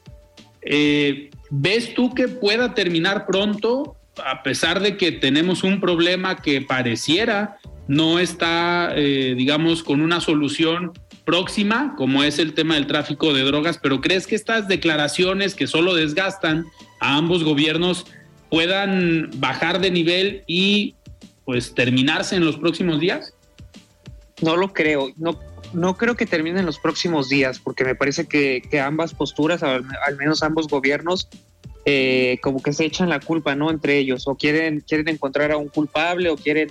[0.64, 6.62] Eh, ¿Ves tú que pueda terminar pronto, a pesar de que tenemos un problema que
[6.62, 7.58] pareciera
[7.88, 10.92] no está, eh, digamos, con una solución
[11.26, 15.68] próxima, como es el tema del tráfico de drogas, pero crees que estas declaraciones que
[15.68, 16.66] solo desgastan
[17.00, 18.06] a ambos gobiernos
[18.52, 20.94] puedan bajar de nivel y
[21.46, 23.34] pues terminarse en los próximos días?
[24.42, 25.40] No lo creo, no,
[25.74, 29.86] no creo que termine en los próximos días, porque me parece que, ambas posturas, al,
[30.18, 31.30] menos ambos gobiernos,
[31.86, 33.72] eh, como que se echan la culpa, ¿no?
[33.72, 36.70] Entre ellos, o quieren, quieren encontrar a un culpable o quieren,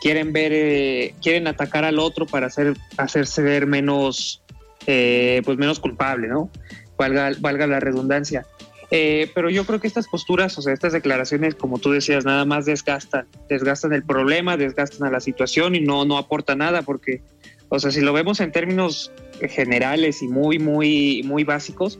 [0.00, 4.42] quieren ver, eh, quieren atacar al otro para hacer, hacerse ver menos,
[4.86, 6.50] eh, pues menos culpable, ¿no?
[6.96, 8.46] Valga, valga la redundancia.
[8.90, 12.66] Pero yo creo que estas posturas, o sea, estas declaraciones, como tú decías, nada más
[12.66, 17.20] desgastan, desgastan el problema, desgastan a la situación y no, no aporta nada, porque,
[17.68, 21.98] o sea, si lo vemos en términos generales y muy, muy, muy básicos,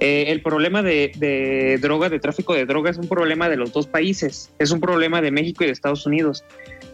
[0.00, 3.72] eh, el problema de, de droga, de tráfico de drogas, es un problema de los
[3.72, 6.44] dos países, es un problema de México y de Estados Unidos.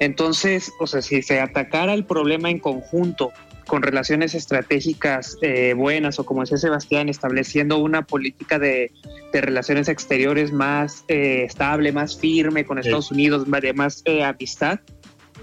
[0.00, 3.32] Entonces, o sea, si se atacara el problema en conjunto
[3.70, 8.90] con relaciones estratégicas eh, buenas o como decía Sebastián, estableciendo una política de,
[9.32, 14.80] relaciones exteriores más eh, estable, más firme con Estados Unidos, de más amistad,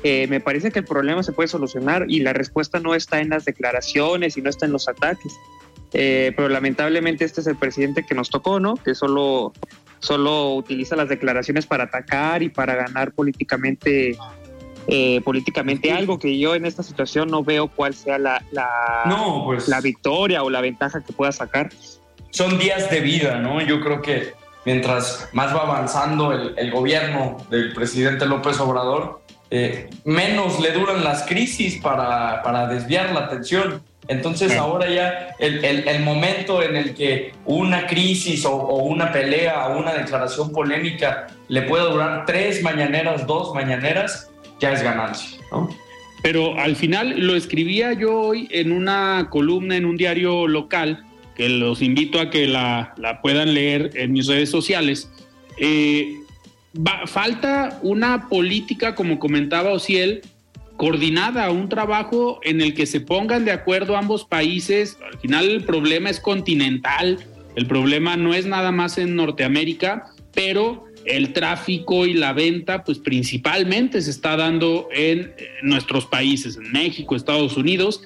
[0.03, 3.45] me parece que el problema se puede solucionar y la respuesta no está en las
[3.45, 5.33] declaraciones y no está en los ataques.
[5.93, 8.75] Eh, pero lamentablemente este es el presidente que nos tocó, ¿no?
[8.75, 9.53] Que solo,
[9.99, 14.17] solo utiliza las declaraciones para atacar y para ganar políticamente
[14.87, 19.67] eh, políticamente algo que yo en esta situación no veo cuál sea la, la, pues,
[19.67, 21.69] la victoria o la ventaja que pueda sacar.
[22.29, 23.61] Son días de vida, ¿no?
[23.61, 24.33] Yo creo que
[24.63, 31.23] mientras más va avanzando el, gobierno del presidente López Obrador, eh, menos le duran las
[31.23, 33.81] crisis para, para desviar la atención.
[34.07, 39.79] Entonces ahora ya el, el, momento en el que una crisis o, una pelea o
[39.79, 45.69] una declaración polémica le pueda durar tres mañaneras, dos mañaneras, ya es ganancia, ¿no?
[46.23, 51.05] Pero al final lo escribía yo hoy en una columna en un diario local,
[51.35, 55.09] que los invito a que la, la puedan leer en mis redes sociales.
[55.57, 56.15] Eh,
[57.05, 60.21] falta una política, como comentaba Ociel,
[60.77, 64.97] coordinada, un trabajo en el que se pongan de acuerdo ambos países.
[65.11, 67.19] Al final el problema es continental,
[67.55, 72.99] el problema no es nada más en Norteamérica, pero el tráfico y la venta, pues
[72.99, 78.01] principalmente se está dando en nuestros países, en México, Estados Unidos,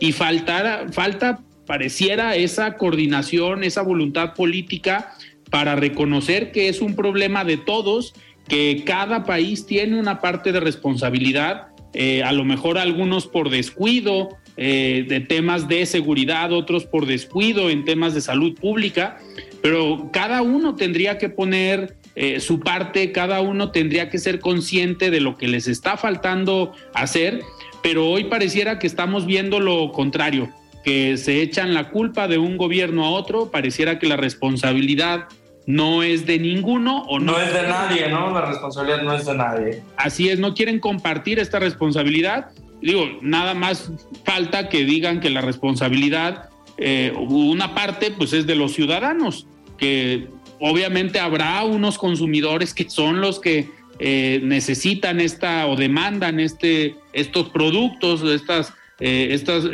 [0.00, 5.12] y falta, falta, pareciera esa coordinación, esa voluntad política
[5.50, 8.14] para reconocer que es un problema de todos,
[8.48, 11.68] que cada país tiene una parte de responsabilidad
[11.98, 17.70] eh, a lo mejor algunos por descuido eh, de temas de seguridad, otros por descuido
[17.70, 19.16] en temas de salud pública,
[19.62, 25.10] pero cada uno tendría que poner eh, su parte, cada uno tendría que ser consciente
[25.10, 27.42] de lo que les está faltando hacer,
[27.82, 30.48] pero hoy pareciera que estamos viendo lo contrario,
[30.82, 35.28] que se echan la culpa de un gobierno a otro, pareciera que la responsabilidad
[35.66, 38.32] no es de ninguno o no, no es de nadie, ¿no?
[38.32, 39.82] La responsabilidad no es de nadie.
[39.98, 42.48] Así es, no quieren compartir esta responsabilidad.
[42.80, 43.92] Digo, nada más
[44.24, 46.48] falta que digan que la responsabilidad,
[46.78, 50.28] eh, una parte, pues es de los ciudadanos, que
[50.60, 57.48] obviamente habrá unos consumidores que son los que eh, necesitan esta o demandan este, estos
[57.48, 59.64] productos, estas, eh, estas,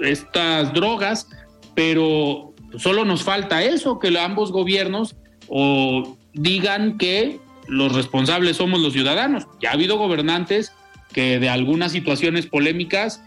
[0.00, 1.28] estas drogas,
[1.74, 5.14] pero solo nos falta eso, que ambos gobiernos
[5.48, 9.46] o digan que los responsables somos los ciudadanos.
[9.60, 10.72] Ya ha habido gobernantes
[11.12, 13.22] que de algunas situaciones polémicas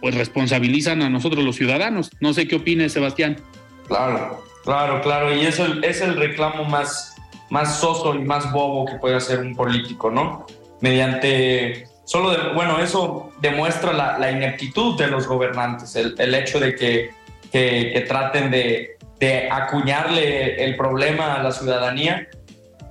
[0.00, 2.10] pues responsabilizan a nosotros los ciudadanos.
[2.20, 3.36] No sé qué opine Sebastián.
[3.86, 5.34] Claro, claro, claro.
[5.34, 7.16] Y eso es el reclamo más,
[7.48, 10.46] más soso y más bobo que puede hacer un político, ¿no?
[10.80, 11.86] Mediante...
[12.04, 17.10] Solo, de, bueno, eso demuestra la, ineptitud de los gobernantes, el, hecho de que,
[17.52, 22.28] que traten de, de acuñarle el problema a la ciudadanía,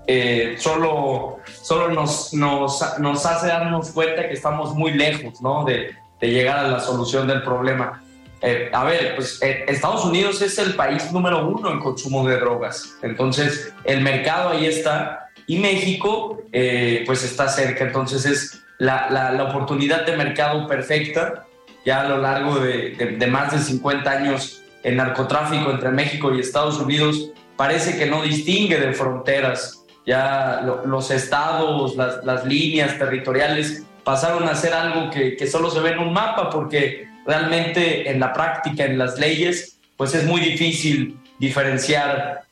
[0.06, 5.66] eh, solo, solo nos, nos, nos, hace darnos cuenta que estamos muy lejos ¿no?
[5.66, 8.02] de, de llegar a la solución del problema.
[8.42, 12.38] Eh, a ver, pues eh, Estados Unidos es el país número uno en consumo de
[12.38, 15.32] drogas, entonces el mercado ahí está.
[15.50, 21.46] Y México pues está cerca, entonces es la, la, oportunidad de mercado perfecta.
[21.86, 26.34] Ya a lo largo de, de, de más de 50 años el narcotráfico entre México
[26.34, 29.84] y Estados Unidos parece que no distingue de fronteras.
[30.06, 35.92] Ya los estados, las, líneas territoriales pasaron a ser algo que, que, solo se ve
[35.92, 41.20] en un mapa porque realmente en la práctica, en las leyes, pues es muy difícil
[41.40, 42.48] diferenciar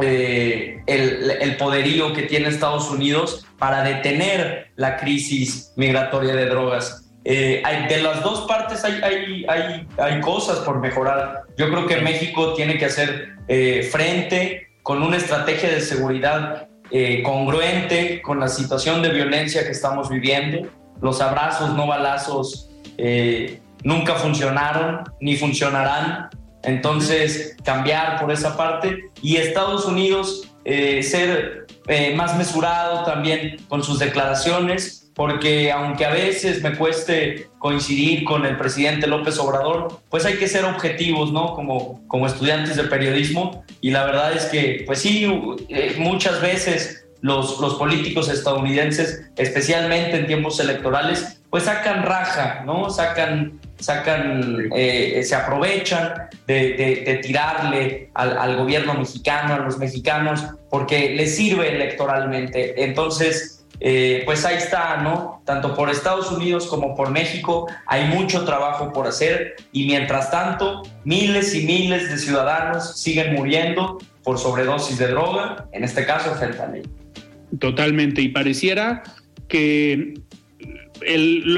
[0.00, 7.12] eh, el, poderío que tiene Estados Unidos para detener la crisis migratoria de drogas.
[7.24, 11.42] Eh, hay, de las dos partes hay, hay, hay, hay, cosas por mejorar.
[11.56, 16.68] Yo creo que México tiene que hacer eh, frente con una estrategia de seguridad
[17.24, 20.68] congruente con la situación de violencia que estamos viviendo.
[21.02, 22.70] Los abrazos, no balazos,
[23.84, 26.30] nunca funcionaron ni funcionarán.
[26.64, 33.84] Entonces, cambiar por esa parte y Estados Unidos eh, ser eh, más mesurado también con
[33.84, 40.24] sus declaraciones, porque aunque a veces me cueste coincidir con el presidente López Obrador, pues
[40.24, 41.54] hay que ser objetivos, ¿no?
[41.54, 43.64] Como, como estudiantes de periodismo.
[43.82, 45.26] Y la verdad es que, pues sí,
[45.68, 52.90] eh, muchas veces los, los políticos estadounidenses, especialmente en tiempos electorales, pues sacan raja, ¿no?
[52.90, 61.34] Sacan sacan, eh, se aprovechan de, tirarle al, gobierno mexicano, a los mexicanos, porque les
[61.34, 62.84] sirve electoralmente.
[62.84, 65.42] Entonces, eh, pues ahí está, ¿no?
[65.46, 70.82] Tanto por Estados Unidos como por México hay mucho trabajo por hacer y mientras tanto,
[71.04, 77.03] miles y miles de ciudadanos siguen muriendo por sobredosis de droga, en este caso fentanil.
[77.58, 79.02] Totalmente, y pareciera
[79.48, 80.14] que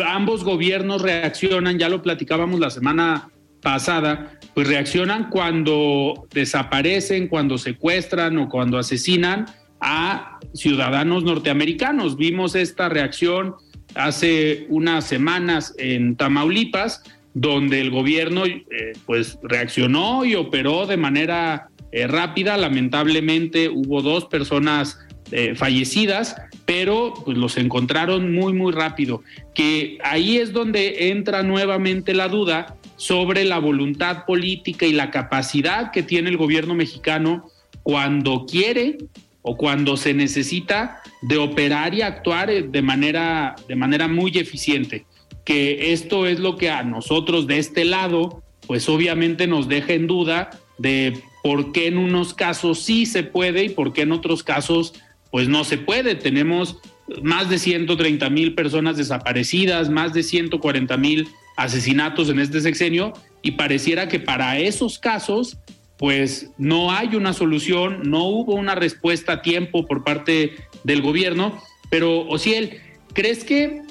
[0.07, 3.28] ambos gobiernos reaccionan, ya lo platicábamos la semana
[3.62, 9.47] pasada, pues reaccionan cuando desaparecen, cuando secuestran o cuando asesinan
[9.80, 12.16] a ciudadanos norteamericanos.
[12.16, 13.55] Vimos esta reacción
[13.94, 17.03] hace unas semanas en Tamaulipas,
[17.34, 18.62] donde el gobierno eh,
[19.05, 22.57] pues reaccionó y operó de manera eh, rápida.
[22.57, 24.99] Lamentablemente hubo dos personas
[25.33, 29.22] eh, fallecidas, pero pues los encontraron muy, muy rápido.
[29.55, 35.91] Que ahí es donde entra nuevamente la duda sobre la voluntad política y la capacidad
[35.91, 37.51] que tiene el gobierno mexicano
[37.83, 38.99] cuando quiere
[39.43, 45.07] o cuando se necesita de operar y actuar de manera, de manera muy eficiente.
[45.45, 50.09] Que esto es lo que a nosotros de este lado, pues obviamente nos deja en
[50.09, 54.43] duda de por qué en unos casos sí se puede y por qué en otros
[54.43, 54.95] casos
[55.37, 56.14] pues no se puede.
[56.14, 56.78] Tenemos
[57.22, 61.28] más de 130 mil personas desaparecidas, más de 140 mil
[61.59, 63.12] asesinatos en este sexenio
[63.43, 65.59] y pareciera que para esos casos
[65.99, 71.62] pues no hay una solución, no hubo una respuesta a tiempo por parte del gobierno,
[71.91, 72.80] pero Ociel,
[73.12, 73.82] ¿crees que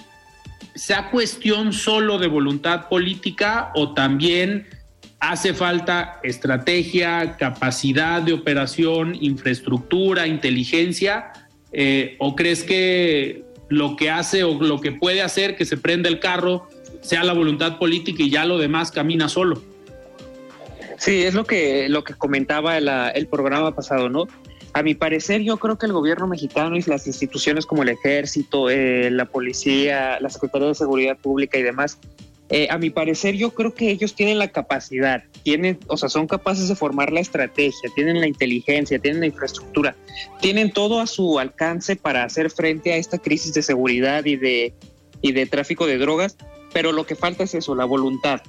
[0.73, 4.65] sea cuestión solo de voluntad política o también
[5.31, 11.31] hace falta estrategia, capacidad de operación, infraestructura, inteligencia,
[11.71, 16.09] eh, o crees que lo que hace o lo que puede hacer que se prenda
[16.09, 16.69] el carro
[17.01, 19.61] sea la voluntad política y ya lo demás camina solo?
[20.97, 24.27] Sí, es lo que, lo que comentaba el programa pasado, ¿no?
[24.73, 28.69] A mi parecer, yo creo que el gobierno mexicano y las instituciones como el ejército,
[28.69, 31.97] eh, la policía, la Secretaría de Seguridad Pública y demás,
[32.49, 36.27] eh, a mi parecer, yo creo que ellos tienen la capacidad, tienen, o sea, son
[36.27, 39.95] capaces de formar la estrategia, tienen la inteligencia, tienen la infraestructura,
[40.41, 44.75] tienen todo a su alcance para hacer frente a esta crisis de seguridad y de,
[45.21, 46.37] y de tráfico de drogas,
[46.71, 48.41] pero lo que falta es eso, la voluntad.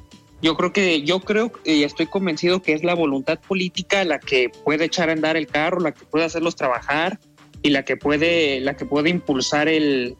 [0.42, 4.50] Yo creo que, yo creo y estoy convencido que es la voluntad política la que
[4.50, 7.18] puede echar a andar el carro, la que puede hacerlos trabajar
[7.62, 10.18] y la que puede, la que puede impulsar el,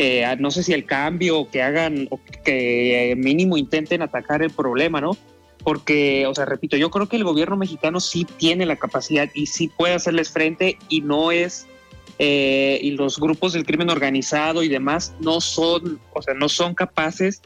[0.00, 5.00] eh, no sé si el cambio que hagan, o que mínimo intenten atacar el problema,
[5.00, 5.16] ¿no?
[5.64, 9.46] Porque, o sea, repito, yo creo que el gobierno mexicano sí tiene la capacidad y
[9.46, 11.66] sí puede hacerles frente y no es,
[12.20, 16.76] eh, y los grupos del crimen organizado y demás no son, o sea, no son
[16.76, 17.42] capaces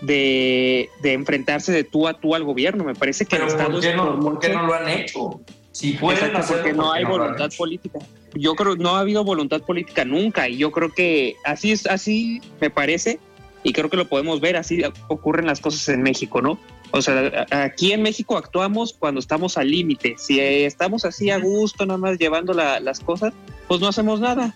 [0.00, 2.82] de, enfrentarse de tú a tú al gobierno.
[2.82, 5.40] Me parece que el Estado ¿por qué, no, ¿por qué no lo han hecho?
[5.72, 7.98] Si pueden porque no hay voluntad política
[8.34, 12.40] yo creo no ha habido voluntad política nunca y yo creo que así es, así
[12.60, 13.18] me parece
[13.64, 16.58] y creo que lo podemos ver, así ocurren las cosas en México, ¿no?
[16.90, 20.16] O sea, aquí en México actuamos cuando estamos al límite.
[20.18, 23.32] Si estamos así a gusto, nada más llevando las cosas,
[23.68, 24.54] pues no hacemos nada.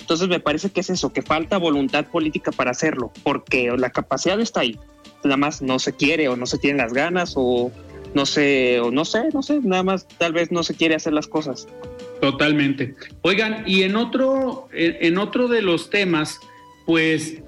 [0.00, 4.40] Entonces me parece que es eso, que falta voluntad política para hacerlo, porque la capacidad
[4.40, 4.78] está ahí.
[5.22, 7.70] Nada más no se quiere o no se tienen las ganas o
[8.16, 11.12] no sé, o no sé, no sé, nada más tal vez no se quiere hacer
[11.12, 11.68] las cosas.
[12.22, 12.94] Totalmente.
[13.20, 16.40] Oigan, y en otro, en otro de los temas,
[16.86, 17.42] pues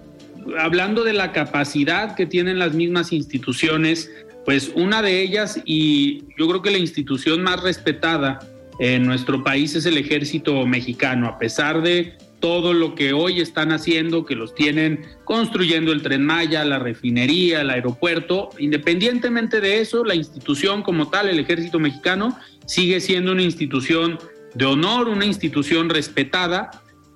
[0.58, 4.10] hablando de la capacidad que tienen las mismas instituciones,
[4.44, 8.38] pues una de ellas, y yo creo que la institución más respetada
[8.78, 13.72] en nuestro país es el ejército mexicano, a pesar de todo lo que hoy están
[13.72, 20.04] haciendo, que los tienen construyendo el tren Maya, la refinería, el aeropuerto, independientemente de eso,
[20.04, 24.18] la institución como tal, el ejército mexicano, sigue siendo una institución
[24.54, 26.70] de honor, una institución respetada,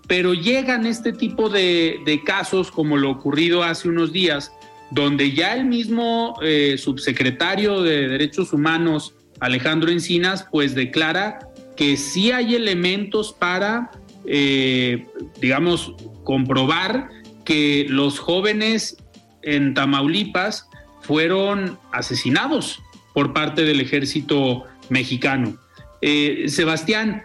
[0.09, 4.53] pero llegan este tipo de, casos como lo ocurrido hace unos días,
[4.91, 11.39] donde ya el mismo eh, subsecretario de Derechos Humanos, Alejandro Encinas, pues declara
[11.77, 13.91] que sí hay elementos para,
[14.27, 15.07] eh,
[15.41, 15.95] digamos,
[16.25, 17.09] comprobar
[17.45, 18.97] que los jóvenes
[19.43, 20.69] en Tamaulipas
[21.01, 22.81] fueron asesinados
[23.13, 25.57] por parte del ejército mexicano.
[26.01, 27.25] Eh, Sebastián,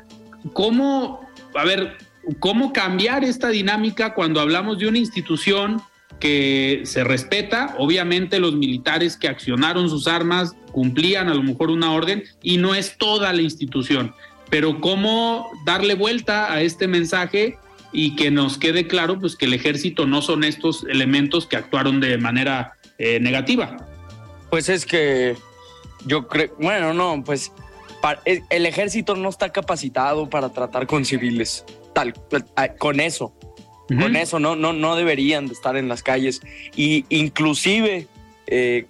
[0.54, 1.22] ¿cómo,
[1.56, 1.98] a ver,
[2.40, 5.82] cómo cambiar esta dinámica cuando hablamos de una institución
[6.20, 7.76] que se respeta?
[7.78, 12.76] Obviamente los militares que accionaron sus armas cumplían a lo mejor una orden y no
[12.76, 14.14] es toda la institución,
[14.50, 17.58] pero cómo darle vuelta a este mensaje
[17.92, 22.00] y que nos quede claro pues que el ejército no son estos elementos que actuaron
[22.00, 23.78] de manera eh, negativa.
[24.50, 25.36] Pues es que
[26.06, 27.52] yo creo, bueno, no, pues
[28.26, 32.14] el ejército no está capacitado para tratar con civiles, tal,
[32.78, 33.34] con eso.
[33.88, 36.42] Con eso no, no, no deberían de estar en las calles.
[36.76, 38.08] Y inclusive,
[38.48, 38.86] eh,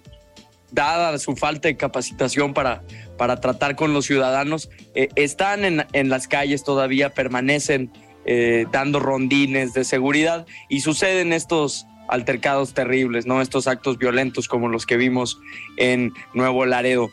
[0.70, 2.82] dada su falta de capacitación para,
[3.16, 7.90] para tratar con los ciudadanos, eh, están en, en, las calles todavía, permanecen
[8.24, 13.42] eh, dando rondines de seguridad y suceden estos altercados terribles, ¿no?
[13.42, 15.40] Estos actos violentos como los que vimos
[15.76, 17.10] en Nuevo Laredo.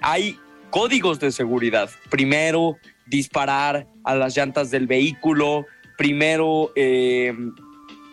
[0.00, 0.38] hay
[0.70, 1.88] códigos de seguridad.
[2.10, 2.76] Primero,
[3.06, 5.66] disparar a las llantas del vehículo.
[5.96, 7.32] Primero, eh,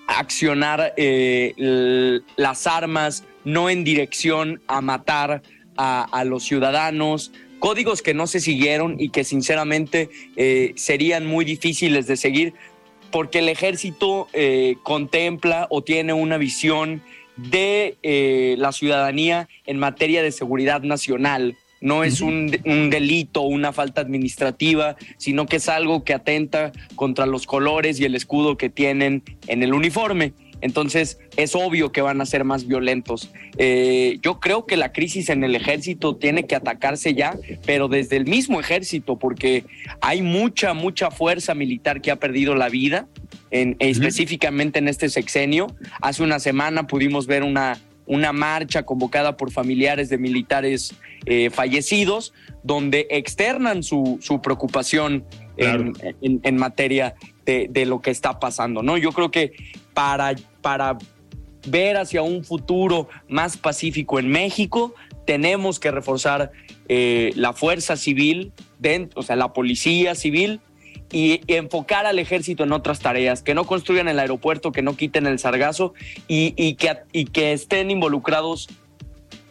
[0.08, 5.42] accionar eh, las armas no en dirección a matar
[5.78, 7.32] a, los ciudadanos.
[7.60, 12.54] Códigos que no se siguieron y que sinceramente eh, serían muy difíciles de seguir
[13.12, 14.28] porque el ejército
[14.84, 17.02] contempla o tiene una visión
[17.36, 17.98] de
[18.58, 24.96] la ciudadanía en materia de seguridad nacional no es un, un, delito, una falta administrativa,
[25.18, 29.64] sino que es algo que atenta contra los colores y el escudo que tienen en
[29.64, 30.34] el uniforme.
[30.62, 33.32] Entonces es obvio que van a ser más violentos.
[33.58, 38.18] Eh, yo creo que la crisis en el ejército tiene que atacarse ya, pero desde
[38.18, 39.66] el mismo ejército, porque
[40.00, 43.08] hay mucha, mucha fuerza militar que ha perdido la vida,
[43.50, 45.68] en, específicamente en este sexenio.
[46.02, 47.80] Hace una semana pudimos ver una
[48.12, 50.94] una marcha convocada por familiares de militares
[51.26, 55.24] eh, fallecidos, donde externan su, preocupación
[55.56, 58.84] en, materia de, lo que está pasando.
[58.84, 58.98] ¿no?
[58.98, 59.54] Yo creo que
[59.94, 60.98] para, para
[61.68, 64.94] ver hacia un futuro más pacífico en México,
[65.26, 66.52] tenemos que reforzar
[66.90, 70.60] eh, la fuerza civil, dentro, o sea, la policía civil,
[71.12, 75.26] y, enfocar al ejército en otras tareas, que no construyan el aeropuerto, que no quiten
[75.28, 75.94] el sargazo
[76.28, 78.70] y, que, y que estén involucrados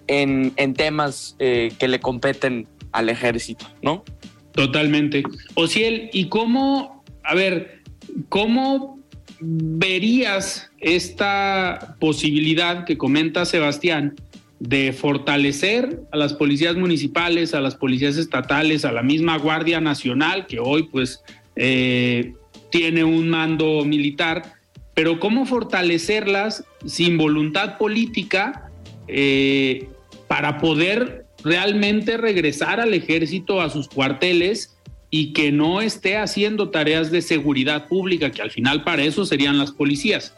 [0.06, 4.04] en, temas eh, que le competen al ejército, ¿no?
[4.52, 5.22] Totalmente.
[5.54, 7.82] Ociel, ¿y cómo, a ver,
[8.28, 8.99] cómo
[9.40, 14.14] verías esta posibilidad que comenta Sebastián
[14.58, 20.46] de fortalecer a las policías municipales, a las policías estatales, a la misma Guardia Nacional,
[20.46, 21.22] que hoy pues
[21.56, 22.34] eh,
[22.70, 24.52] tiene un mando militar,
[24.94, 28.70] pero cómo fortalecerlas sin voluntad política
[29.08, 29.88] eh,
[30.28, 34.76] para poder realmente regresar al ejército a sus cuarteles
[35.10, 39.58] y que no esté haciendo tareas de seguridad pública, que al final para eso serían
[39.58, 40.34] las policías.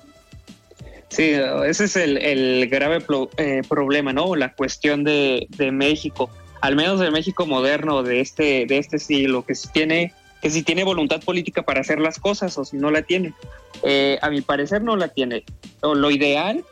[1.08, 1.32] Sí,
[1.66, 3.04] ese es el, grave
[3.36, 4.34] eh, problema, ¿no?
[4.34, 6.30] La cuestión de, de, México,
[6.62, 10.82] al menos de México moderno de este, de este siglo, que tiene que si tiene
[10.82, 13.32] voluntad política para hacer las cosas o si no la tiene.
[13.84, 15.44] Eh, a mi parecer no la tiene.
[15.80, 16.64] O lo ideal,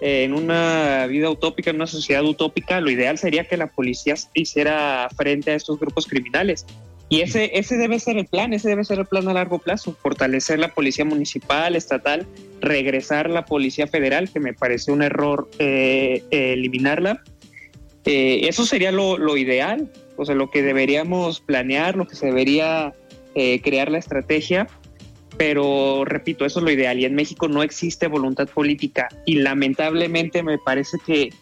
[0.00, 4.14] eh, en una vida utópica, en una sociedad utópica, lo ideal sería que la policía
[4.32, 6.66] hiciera frente a estos grupos criminales.
[7.08, 9.96] Y ese, ese debe ser el plan, ese debe ser el plan a largo plazo,
[10.02, 12.26] fortalecer la policía municipal, estatal,
[12.60, 17.22] regresar la policía federal, que me parece un error eh, eliminarla.
[18.04, 22.92] eso sería lo, lo ideal, o sea, lo que deberíamos planear, lo que se debería
[23.34, 24.66] eh, crear la estrategia,
[25.36, 30.42] pero repito, eso es lo ideal y en México no existe voluntad política y lamentablemente
[30.42, 31.34] me parece que,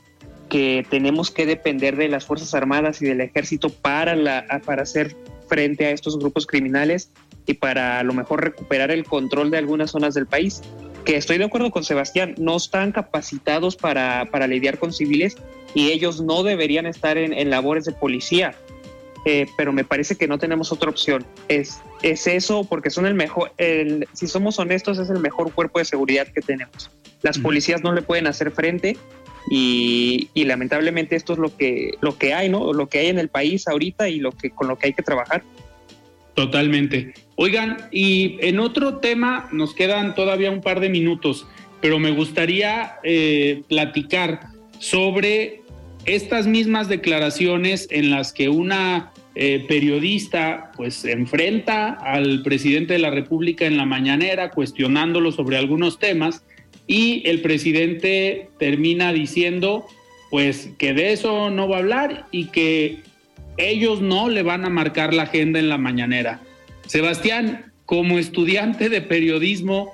[0.48, 5.14] que tenemos que depender de las Fuerzas Armadas y del Ejército para, la, para hacer
[5.54, 7.12] frente a estos grupos criminales
[7.46, 10.62] y para a lo mejor recuperar el control de algunas zonas del país.
[11.04, 15.36] Que estoy de acuerdo con Sebastián, no están capacitados para, para lidiar con civiles
[15.72, 18.56] y ellos no deberían estar en, en labores de policía.
[19.24, 21.24] Eh, pero me parece que no tenemos otra opción.
[21.48, 25.78] Es, es eso porque son el mejor, el, si somos honestos, es el mejor cuerpo
[25.78, 26.90] de seguridad que tenemos.
[27.22, 28.98] Las policías no le pueden hacer frente
[29.48, 32.72] y, y, lamentablemente esto es lo que, lo que hay, ¿no?
[32.72, 35.02] Lo que hay en el país ahorita y lo que, con lo que hay que
[35.02, 35.42] trabajar.
[36.34, 37.14] Totalmente.
[37.36, 41.46] Oigan, y en otro tema nos quedan todavía un par de minutos,
[41.80, 44.48] pero me gustaría eh, platicar
[44.78, 45.62] sobre
[46.04, 53.10] estas mismas declaraciones en las que una eh, periodista pues enfrenta al presidente de la
[53.10, 56.44] República en la mañanera cuestionándolo sobre algunos temas
[56.86, 59.86] y el presidente termina diciendo
[60.30, 62.98] pues que de eso no va a hablar y que
[63.56, 66.40] ellos no le van a marcar la agenda en la mañanera.
[66.86, 69.92] Sebastián, como estudiante de periodismo,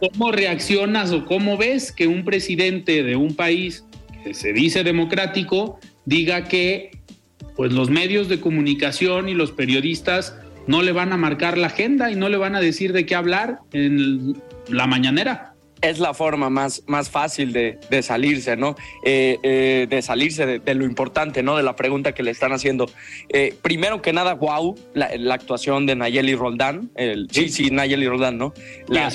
[0.00, 3.84] ¿cómo reaccionas o cómo ves que un presidente de un país
[4.24, 6.90] que se dice democrático diga que
[7.56, 10.36] pues los medios de comunicación y los periodistas
[10.66, 13.14] no le van a marcar la agenda y no le van a decir de qué
[13.14, 15.52] hablar en la mañanera?
[15.82, 18.76] es la forma más, más fácil de, salirse, ¿no?
[19.04, 21.56] Eh, eh, de salirse de, lo importante, ¿no?
[21.56, 22.88] De la pregunta que le están haciendo.
[23.28, 28.38] Eh, primero que nada, wow, la, actuación de Nayeli Roldán, el, sí, sí, Nayeli Roldán,
[28.38, 28.54] ¿no?
[28.88, 29.10] La,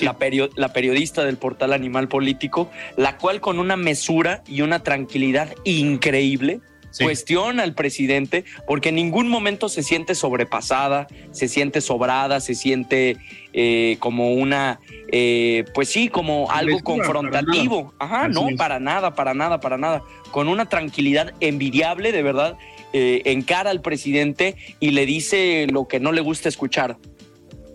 [0.56, 6.60] la, periodista del portal Animal Político, la cual con una mesura y una tranquilidad increíble,
[7.00, 13.18] cuestiona al presidente porque en ningún momento se siente sobrepasada, se siente sobrada, se siente
[13.54, 14.80] eh, como una,
[15.12, 17.94] eh, pues sí, como algo confrontativo.
[18.00, 20.04] Ajá, no, para nada, para nada, para nada.
[20.32, 22.58] Con una tranquilidad envidiable, de verdad,
[22.94, 26.98] eh, encara al presidente y le dice lo que no le gusta escuchar,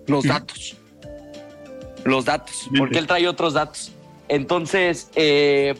[0.07, 0.77] los datos.
[2.05, 3.93] Los datos, porque él trae otros datos.
[4.29, 5.75] Entonces, eh,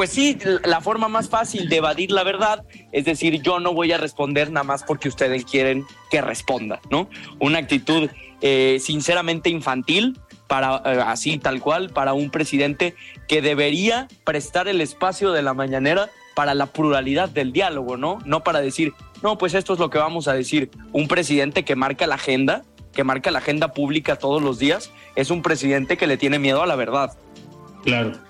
[0.00, 3.92] pues sí, la forma más fácil de evadir la verdad es decir, yo no voy
[3.92, 7.10] a responder nada más porque ustedes quieren que responda, ¿no?
[7.38, 8.08] Una actitud
[8.40, 12.94] eh, sinceramente infantil para eh, así tal cual para un presidente
[13.28, 18.20] que debería prestar el espacio de la mañanera para la pluralidad del diálogo, ¿no?
[18.24, 20.70] No para decir, no, pues esto es lo que vamos a decir.
[20.92, 22.62] Un presidente que marca la agenda,
[22.94, 26.62] que marca la agenda pública todos los días, es un presidente que le tiene miedo
[26.62, 27.18] a la verdad.
[27.84, 28.29] Claro.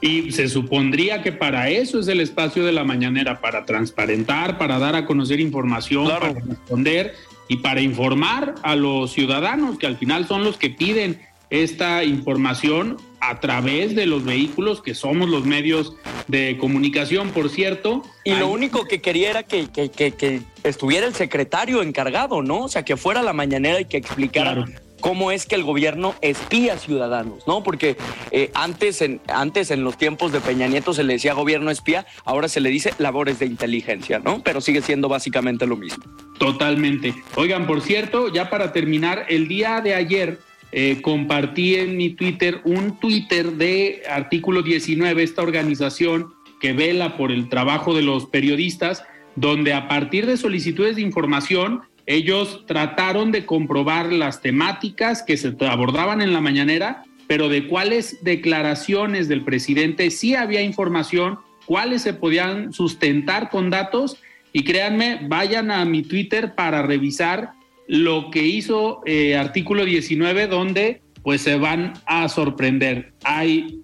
[0.00, 4.78] Y se supondría que para eso es el espacio de la mañanera, para transparentar, para
[4.78, 7.14] dar a conocer información, para responder
[7.48, 11.20] y para informar a los ciudadanos, que al final son los que piden
[11.50, 15.94] esta información a través de los vehículos que somos los medios
[16.28, 18.02] de comunicación, por cierto.
[18.24, 22.64] Y lo único que quería era que, que, estuviera el secretario encargado, ¿no?
[22.64, 24.64] O sea, que fuera la mañanera y que explicara
[25.00, 27.62] cómo es que el gobierno espía ciudadanos, ¿no?
[27.62, 27.96] Porque
[28.30, 32.06] eh, antes, en, antes en los tiempos de Peña Nieto se le decía gobierno espía,
[32.24, 34.42] ahora se le dice labores de inteligencia, ¿no?
[34.42, 36.04] Pero sigue siendo básicamente lo mismo.
[36.38, 37.14] Totalmente.
[37.36, 40.38] Oigan, por cierto, ya para terminar, el día de ayer
[40.72, 47.32] eh, compartí en mi Twitter un Twitter de Artículo 19, esta organización que vela por
[47.32, 49.02] el trabajo de los periodistas,
[49.34, 55.54] donde a partir de solicitudes de información ellos trataron de comprobar las temáticas que se
[55.60, 62.12] abordaban en la mañanera, pero de cuáles declaraciones del presidente sí había información, cuáles se
[62.12, 64.16] podían sustentar con datos.
[64.52, 67.52] Y créanme, vayan a mi Twitter para revisar
[67.86, 73.12] lo que hizo eh, artículo 19, donde pues se van a sorprender.
[73.22, 73.82] Hay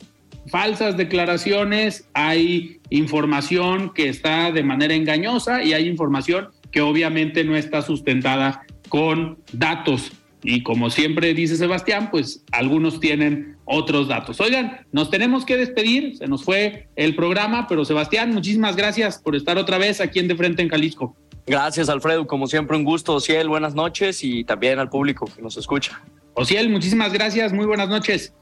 [0.48, 7.56] falsas declaraciones, hay información que está de manera engañosa y hay información que obviamente no
[7.56, 10.12] está sustentada con datos.
[10.42, 14.42] Y como siempre dice Sebastián, pues algunos tienen otros datos.
[14.42, 19.34] Oigan, nos tenemos que despedir, se nos fue el programa, pero Sebastián, muchísimas gracias por
[19.34, 21.16] estar otra vez aquí en De Frente en Jalisco.
[21.46, 22.26] Gracias, Alfredo.
[22.26, 23.14] Como siempre, un gusto.
[23.14, 26.02] Ociel, buenas noches y también al público que nos escucha.
[26.34, 27.54] Ociel, muchísimas gracias.
[27.54, 28.34] Muy buenas noches.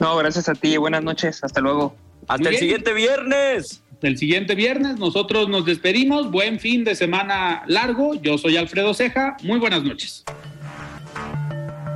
[0.00, 0.78] No, gracias a ti.
[0.78, 1.44] Buenas noches.
[1.44, 1.94] Hasta luego.
[2.26, 4.98] Hasta el siguiente viernes el siguiente viernes.
[4.98, 6.30] Nosotros nos despedimos.
[6.30, 8.14] Buen fin de semana largo.
[8.14, 9.36] Yo soy Alfredo Ceja.
[9.42, 10.24] Muy buenas noches.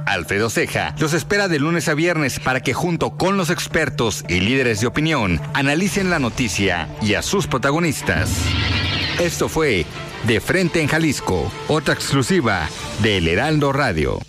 [0.06, 4.40] Alfredo Ceja los espera de lunes a viernes para que junto con los expertos y
[4.40, 8.30] líderes de opinión analicen la noticia y a sus protagonistas.
[9.20, 9.84] Esto fue
[10.26, 12.68] De Frente en Jalisco, otra exclusiva
[13.02, 14.20] de El Heraldo Radio.